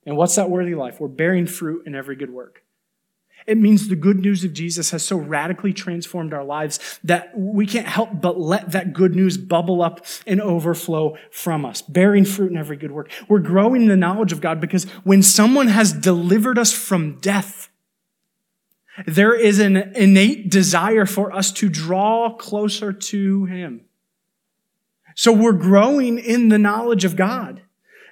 And 0.03 0.17
what's 0.17 0.35
that 0.35 0.49
worthy 0.49 0.73
life? 0.73 0.99
We're 0.99 1.07
bearing 1.07 1.45
fruit 1.45 1.85
in 1.85 1.93
every 1.93 2.15
good 2.15 2.31
work. 2.31 2.60
It 3.51 3.57
means 3.57 3.89
the 3.89 3.97
good 3.97 4.17
news 4.17 4.45
of 4.45 4.53
Jesus 4.53 4.91
has 4.91 5.03
so 5.03 5.17
radically 5.17 5.73
transformed 5.73 6.33
our 6.33 6.45
lives 6.45 6.99
that 7.03 7.37
we 7.37 7.65
can't 7.65 7.85
help 7.85 8.21
but 8.21 8.39
let 8.39 8.71
that 8.71 8.93
good 8.93 9.13
news 9.13 9.37
bubble 9.37 9.81
up 9.81 10.05
and 10.25 10.39
overflow 10.39 11.17
from 11.31 11.65
us, 11.65 11.81
bearing 11.81 12.23
fruit 12.23 12.49
in 12.49 12.57
every 12.57 12.77
good 12.77 12.93
work. 12.93 13.11
We're 13.27 13.39
growing 13.39 13.81
in 13.81 13.87
the 13.89 13.97
knowledge 13.97 14.31
of 14.31 14.39
God 14.39 14.61
because 14.61 14.85
when 15.03 15.21
someone 15.21 15.67
has 15.67 15.91
delivered 15.91 16.57
us 16.57 16.71
from 16.71 17.19
death, 17.19 17.67
there 19.05 19.35
is 19.35 19.59
an 19.59 19.75
innate 19.75 20.49
desire 20.49 21.05
for 21.05 21.33
us 21.33 21.51
to 21.51 21.67
draw 21.67 22.33
closer 22.33 22.93
to 22.93 23.45
Him. 23.45 23.81
So 25.13 25.33
we're 25.33 25.51
growing 25.51 26.19
in 26.19 26.47
the 26.47 26.57
knowledge 26.57 27.03
of 27.03 27.17
God 27.17 27.63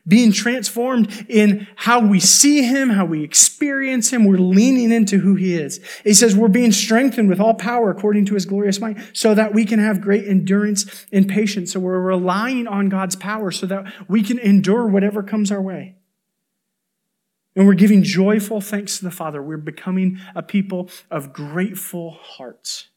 being 0.10 0.34
transformed 0.34 1.26
in 1.30 1.68
how 1.76 2.00
we 2.06 2.20
see 2.20 2.64
him, 2.64 2.90
how 2.90 3.06
we 3.06 3.24
experience 3.24 4.12
him. 4.12 4.26
We're 4.26 4.38
leaning 4.38 4.92
into 4.92 5.20
who 5.20 5.36
he 5.36 5.56
is. 5.56 5.80
He 6.04 6.14
says 6.14 6.36
we're 6.36 6.50
being 6.50 6.74
strengthened 6.74 7.30
with 7.30 7.40
all 7.40 7.54
power 7.54 7.90
according 7.90 8.26
to 8.26 8.34
his 8.34 8.46
glorious 8.46 8.82
might 8.82 8.98
so 9.14 9.34
that 9.36 9.54
we 9.54 9.66
can 9.66 9.80
have 9.80 10.02
great 10.02 10.28
endurance 10.28 11.06
and 11.14 11.30
patience. 11.30 11.72
So 11.72 11.80
we're 11.80 12.02
relying 12.02 12.68
on 12.68 12.90
God's 12.90 13.16
power 13.16 13.52
so 13.52 13.66
that 13.68 13.94
we 14.10 14.24
can 14.24 14.40
endure 14.40 14.88
whatever 14.88 15.24
comes 15.24 15.52
our 15.52 15.62
way. 15.62 15.96
And 17.56 17.68
we're 17.68 17.74
giving 17.74 18.04
joyful 18.04 18.62
thanks 18.62 18.98
to 19.00 19.06
the 19.06 19.12
Father. 19.12 19.42
We're 19.42 19.58
becoming 19.58 20.20
a 20.36 20.42
people 20.42 20.90
of 21.12 21.34
grateful 21.34 22.12
hearts 22.12 22.90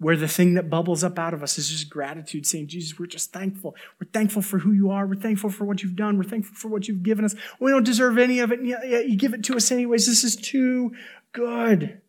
where 0.00 0.16
the 0.16 0.26
thing 0.26 0.54
that 0.54 0.70
bubbles 0.70 1.04
up 1.04 1.18
out 1.18 1.34
of 1.34 1.42
us 1.42 1.58
is 1.58 1.68
just 1.68 1.90
gratitude, 1.90 2.46
saying, 2.46 2.66
Jesus, 2.66 2.98
we're 2.98 3.04
just 3.04 3.34
thankful. 3.34 3.76
We're 4.00 4.10
thankful 4.10 4.40
for 4.40 4.58
who 4.58 4.72
you 4.72 4.90
are. 4.90 5.06
We're 5.06 5.14
thankful 5.14 5.50
for 5.50 5.66
what 5.66 5.82
you've 5.82 5.94
done. 5.94 6.16
We're 6.16 6.24
thankful 6.24 6.56
for 6.56 6.68
what 6.68 6.88
you've 6.88 7.02
given 7.02 7.22
us. 7.22 7.34
We 7.60 7.70
don't 7.70 7.84
deserve 7.84 8.16
any 8.16 8.40
of 8.40 8.50
it, 8.50 8.60
and 8.60 8.68
yet, 8.68 9.08
you 9.08 9.16
give 9.16 9.34
it 9.34 9.44
to 9.44 9.56
us 9.56 9.70
anyways. 9.70 10.06
This 10.06 10.24
is 10.24 10.36
too 10.36 10.92
good. 11.32 12.00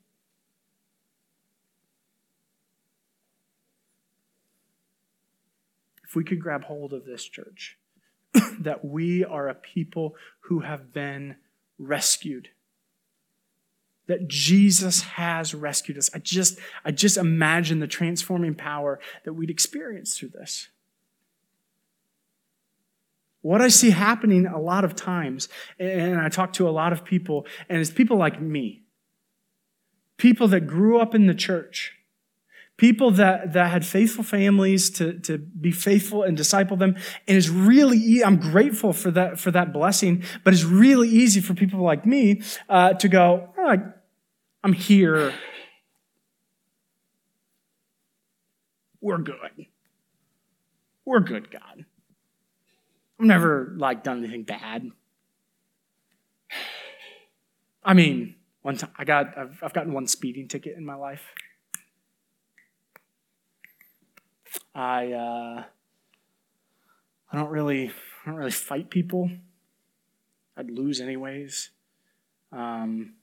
If 6.06 6.15
we 6.15 6.23
could 6.23 6.39
grab 6.39 6.63
hold 6.63 6.93
of 6.93 7.04
this 7.04 7.25
church, 7.25 7.77
that 8.60 8.86
we 8.86 9.25
are 9.25 9.49
a 9.49 9.56
people 9.56 10.15
who 10.43 10.62
have 10.62 10.93
been 10.93 11.36
rescued 11.77 12.49
that 14.12 14.28
Jesus 14.28 15.04
has 15.04 15.56
rescued 15.56 15.97
us. 15.97 16.10
I 16.13 16.19
just, 16.19 16.60
I 16.84 16.91
just 16.91 17.15
imagine 17.15 17.80
the 17.80 17.88
transforming 17.88 18.56
power 18.56 19.00
that 19.24 19.32
we'd 19.32 19.50
experience 19.50 20.17
through 20.17 20.32
this. 20.32 20.67
What 23.39 23.62
I 23.62 23.69
see 23.69 23.91
happening 23.91 24.47
a 24.47 24.60
lot 24.60 24.84
of 24.84 24.97
times, 24.97 25.47
and 25.80 26.19
I 26.19 26.28
talk 26.28 26.52
to 26.54 26.67
a 26.67 26.71
lot 26.71 26.91
of 26.91 27.06
people, 27.06 27.47
and 27.69 27.80
it's 27.80 27.89
people 27.89 28.17
like 28.17 28.41
me, 28.41 28.84
people 30.17 30.50
that 30.50 30.67
grew 30.67 31.00
up 31.00 31.15
in 31.15 31.28
the 31.28 31.34
church, 31.34 31.93
people 32.76 33.12
that, 33.12 33.54
that 33.54 33.71
had 33.71 33.86
faithful 33.86 34.24
families 34.26 34.89
to, 34.89 35.19
to 35.19 35.38
be 35.38 35.71
faithful 35.71 36.24
and 36.24 36.36
disciple 36.36 36.76
them. 36.76 36.95
And 37.28 37.38
it's 37.38 37.47
really, 37.47 38.24
I'm 38.24 38.38
grateful 38.38 38.91
for 38.91 39.12
that, 39.12 39.39
for 39.39 39.52
that 39.52 39.71
blessing, 39.71 40.24
but 40.43 40.54
it's 40.54 40.63
really 40.63 41.08
easy 41.08 41.39
for 41.39 41.54
people 41.54 41.80
like 41.80 42.06
me 42.06 42.41
uh, 42.67 42.93
to 42.95 43.08
go, 43.08 43.54
oh, 43.58 43.93
I'm 44.63 44.74
here. 44.74 45.34
We're 49.00 49.17
good. 49.17 49.65
We're 51.06 51.19
good, 51.19 51.50
God. 51.50 51.86
I've 53.19 53.26
never 53.26 53.74
like 53.76 54.04
done 54.04 54.19
anything 54.19 54.43
bad. 54.43 54.91
I 57.84 57.93
mean, 57.93 58.36
one 58.62 58.78
time 58.78 58.91
I 58.97 59.04
got 59.04 59.38
I've, 59.38 59.60
I've 59.63 59.74
gotten 59.74 59.93
one 59.93 60.06
speeding 60.06 60.47
ticket 60.47 60.78
in 60.78 60.86
my 60.86 60.95
life. 60.95 61.24
I 64.76 65.12
uh, 65.12 65.63
I 67.32 67.38
don't 67.38 67.50
really 67.50 67.91
I 68.24 68.30
don't 68.30 68.36
really 68.36 68.52
fight 68.52 68.91
people. 68.91 69.32
I'd 70.56 70.69
lose 70.69 71.02
anyways. 71.02 71.71
Um, 72.52 73.13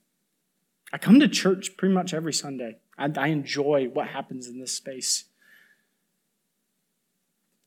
I 0.92 0.98
come 0.98 1.20
to 1.20 1.28
church 1.28 1.76
pretty 1.76 1.94
much 1.94 2.14
every 2.14 2.32
Sunday. 2.32 2.78
I, 2.96 3.10
I 3.16 3.28
enjoy 3.28 3.88
what 3.92 4.08
happens 4.08 4.48
in 4.48 4.58
this 4.58 4.72
space. 4.72 5.24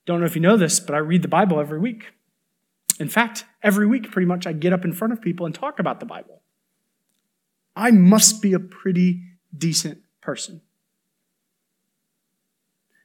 Don't 0.06 0.20
know 0.20 0.26
if 0.26 0.36
you 0.36 0.42
know 0.42 0.58
this, 0.58 0.80
but 0.80 0.96
I 0.96 1.00
read 1.00 1.22
the 1.22 1.28
Bible 1.28 1.60
every 1.60 1.80
week. 1.80 2.12
In 3.00 3.08
fact, 3.08 3.46
every 3.64 3.86
week, 3.86 4.12
pretty 4.12 4.26
much, 4.26 4.46
I 4.46 4.54
get 4.54 4.74
up 4.74 4.84
in 4.84 4.94
front 4.94 5.14
of 5.14 5.22
people 5.22 5.46
and 5.46 5.54
talk 5.54 5.80
about 5.80 6.00
the 6.00 6.06
Bible. 6.06 6.42
I 7.76 7.92
must 7.92 8.42
be 8.42 8.54
a 8.54 8.60
pretty 8.60 9.24
decent 9.56 10.00
person. 10.22 10.62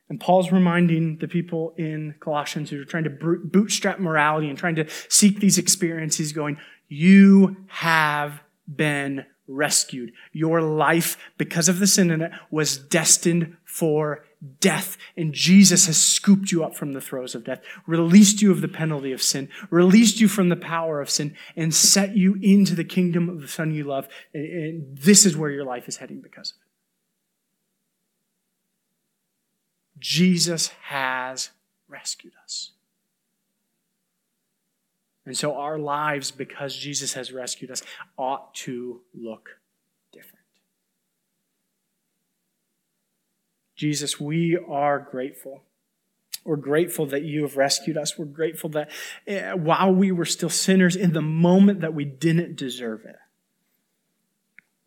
And 0.09 0.21
Paul's 0.21 0.53
reminding 0.53 1.19
the 1.19 1.29
people 1.29 1.75
in 1.77 2.15
Colossians 2.21 2.71
who 2.71 2.81
are 2.81 2.85
trying 2.85 3.05
to 3.05 3.11
bootstrap 3.11 3.99
morality 3.99 4.49
and 4.49 4.59
trying 4.59 4.77
to 4.77 4.89
seek 5.09 5.41
these 5.41 5.59
experiences, 5.59 6.33
going, 6.33 6.59
You 6.89 7.57
have 7.69 8.41
been 8.73 9.27
rescued. 9.49 10.13
Your 10.33 10.61
life, 10.61 11.17
because 11.39 11.69
of 11.69 11.79
the 11.79 11.87
sin 11.87 12.11
in 12.11 12.23
it, 12.23 12.33
was 12.51 12.77
destined 12.77 13.57
for 13.65 14.25
death. 14.61 14.97
And 15.17 15.33
Jesus 15.33 15.87
has 15.87 15.97
scooped 15.97 16.53
you 16.53 16.65
up 16.65 16.75
from 16.75 16.93
the 16.93 17.01
throes 17.01 17.35
of 17.35 17.45
death, 17.45 17.61
released 17.87 18.43
you 18.43 18.51
of 18.51 18.61
the 18.61 18.69
penalty 18.69 19.13
of 19.13 19.23
sin, 19.23 19.49
released 19.71 20.21
you 20.21 20.29
from 20.29 20.49
the 20.49 20.57
power 20.57 21.01
of 21.01 21.11
sin, 21.11 21.35
and 21.57 21.75
set 21.75 22.17
you 22.17 22.39
into 22.43 22.75
the 22.75 22.85
kingdom 22.85 23.29
of 23.29 23.41
the 23.41 23.49
Son 23.49 23.73
you 23.73 23.85
love. 23.85 24.09
And 24.35 24.97
this 24.97 25.25
is 25.27 25.37
where 25.37 25.51
your 25.51 25.65
life 25.65 25.89
is 25.89 25.97
heading 25.97 26.21
because 26.21 26.51
of 26.51 26.57
it. 26.57 26.63
Jesus 29.99 30.69
has 30.83 31.51
rescued 31.89 32.35
us. 32.45 32.73
And 35.27 35.37
so 35.37 35.57
our 35.57 35.79
lives, 35.79 36.31
because 36.31 36.75
Jesus 36.75 37.15
has 37.15 37.33
rescued 37.33 37.71
us, 37.71 37.83
ought 38.17 38.55
to 38.55 39.01
look 39.13 39.59
different. 40.13 40.45
Jesus, 43.75 44.21
we 44.21 44.57
are 44.57 45.01
grateful. 45.01 45.65
We're 46.45 46.57
grateful 46.57 47.07
that 47.07 47.25
you 47.25 47.43
have 47.43 47.57
rescued 47.57 47.97
us. 47.97 48.17
We're 48.17 48.27
grateful 48.27 48.71
that 48.71 48.91
eh, 49.27 49.53
while 49.53 49.93
we 49.93 50.13
were 50.13 50.25
still 50.25 50.49
sinners, 50.49 50.95
in 50.95 51.13
the 51.13 51.21
moment 51.21 51.81
that 51.81 51.93
we 51.93 52.05
didn't 52.05 52.55
deserve 52.55 53.05
it, 53.05 53.17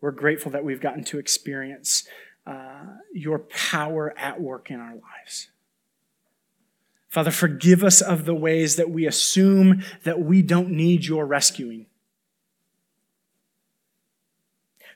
we're 0.00 0.10
grateful 0.10 0.50
that 0.52 0.64
we've 0.64 0.80
gotten 0.80 1.04
to 1.04 1.18
experience 1.18 2.08
uh, 2.46 2.86
your 3.12 3.40
power 3.40 4.14
at 4.16 4.40
work 4.40 4.70
in 4.70 4.80
our 4.80 4.94
lives. 4.94 5.50
Father, 7.10 7.32
forgive 7.32 7.82
us 7.82 8.00
of 8.00 8.24
the 8.24 8.34
ways 8.34 8.76
that 8.76 8.88
we 8.88 9.04
assume 9.04 9.82
that 10.04 10.20
we 10.20 10.42
don't 10.42 10.70
need 10.70 11.04
your 11.04 11.26
rescuing. 11.26 11.86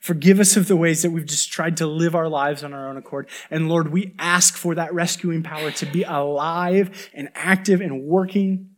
Forgive 0.00 0.38
us 0.38 0.57
of 0.57 0.68
the 0.68 0.77
ways 0.77 1.03
that 1.03 1.11
we've 1.11 1.27
just 1.27 1.50
tried 1.50 1.77
to 1.79 1.87
live 1.87 2.14
our 2.14 2.29
lives 2.29 2.62
on 2.62 2.72
our 2.72 2.88
own 2.88 2.96
accord. 2.96 3.27
And 3.50 3.68
Lord, 3.68 3.90
we 3.90 4.14
ask 4.18 4.55
for 4.55 4.74
that 4.77 4.94
rescuing 4.94 5.42
power 5.42 5.72
to 5.72 5.87
be 5.87 6.05
alive 6.05 7.11
and 7.14 7.31
active 7.35 7.81
and 7.81 8.05
working 8.05 8.70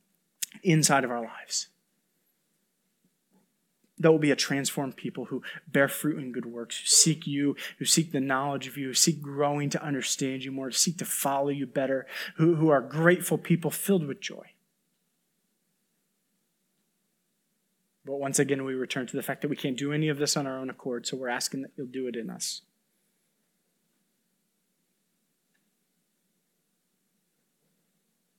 inside 0.63 1.05
of 1.05 1.11
our 1.11 1.21
lives 1.21 1.69
that 3.99 4.11
will 4.11 4.19
be 4.19 4.31
a 4.31 4.37
transformed 4.37 4.97
people 4.97 5.27
who 5.27 5.43
bear 5.69 5.89
fruit 5.89 6.19
in 6.19 6.33
good 6.33 6.47
works, 6.47 6.79
who 6.79 6.87
seek 6.87 7.27
you, 7.27 7.57
who 7.79 7.85
seek 7.85 8.13
the 8.13 8.21
knowledge 8.21 8.67
of 8.67 8.77
you, 8.77 8.89
who 8.89 8.95
seek 8.95 9.23
growing 9.23 9.71
to 9.71 9.83
understand 9.83 10.45
you 10.45 10.53
more, 10.53 10.71
seek 10.71 10.99
to 10.99 11.05
follow 11.05 11.49
you 11.49 11.67
better, 11.67 12.07
who, 12.37 12.57
who 12.57 12.69
are 12.69 12.83
grateful 12.83 13.39
people 13.39 13.71
filled 13.71 14.07
with 14.07 14.21
joy. 14.21 14.47
But 18.05 18.21
once 18.21 18.39
again, 18.39 18.65
we 18.65 18.75
return 18.75 19.07
to 19.09 19.17
the 19.17 19.23
fact 19.23 19.43
that 19.43 19.49
we 19.49 19.57
can't 19.57 19.77
do 19.77 19.93
any 19.93 20.09
of 20.09 20.19
this 20.19 20.37
on 20.37 20.47
our 20.47 20.59
own 20.59 20.71
accord, 20.71 21.07
so 21.07 21.17
we're 21.17 21.29
asking 21.29 21.63
that 21.63 21.73
you'll 21.77 21.87
do 21.87 22.07
it 22.07 22.15
in 22.15 22.31
us. 22.31 22.63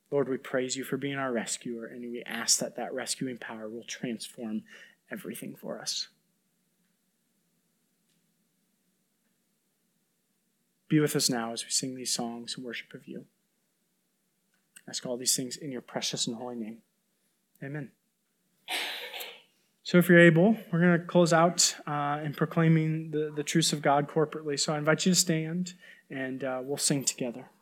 Lord, 0.10 0.30
we 0.30 0.38
praise 0.38 0.78
you 0.78 0.86
for 0.86 0.96
being 0.96 1.18
our 1.18 1.34
rescuer, 1.34 1.86
and 1.86 2.12
we 2.12 2.24
ask 2.26 2.60
that 2.60 2.78
that 2.78 2.94
rescuing 2.94 3.38
power 3.38 3.68
will 3.68 3.84
transform 3.84 4.64
everything 5.12 5.56
for 5.56 5.80
us. 5.80 6.08
Be 10.90 11.00
with 11.00 11.16
us 11.16 11.30
now 11.30 11.52
as 11.52 11.66
we 11.66 11.70
sing 11.70 11.96
these 11.96 12.14
songs 12.14 12.56
in 12.58 12.64
worship 12.64 12.94
of 12.94 13.08
you. 13.08 13.26
Ask 14.88 15.06
all 15.06 15.18
these 15.18 15.36
things 15.36 15.58
in 15.58 15.72
your 15.72 15.82
precious 15.82 16.28
and 16.28 16.38
holy 16.38 16.56
name. 16.56 16.78
Amen. 17.62 17.92
So, 19.84 19.98
if 19.98 20.10
you're 20.10 20.20
able, 20.20 20.58
we're 20.72 20.80
going 20.80 21.00
to 21.00 21.06
close 21.06 21.32
out 21.32 21.76
uh, 21.88 22.20
in 22.24 22.34
proclaiming 22.34 23.12
the, 23.12 23.32
the 23.34 23.44
truths 23.44 23.72
of 23.72 23.82
God 23.82 24.10
corporately. 24.10 24.60
So, 24.60 24.74
I 24.74 24.78
invite 24.78 25.06
you 25.06 25.14
to 25.14 25.16
stand 25.16 25.74
and 26.10 26.44
uh, 26.44 26.62
we'll 26.64 26.78
sing 26.78 27.04
together. 27.04 27.50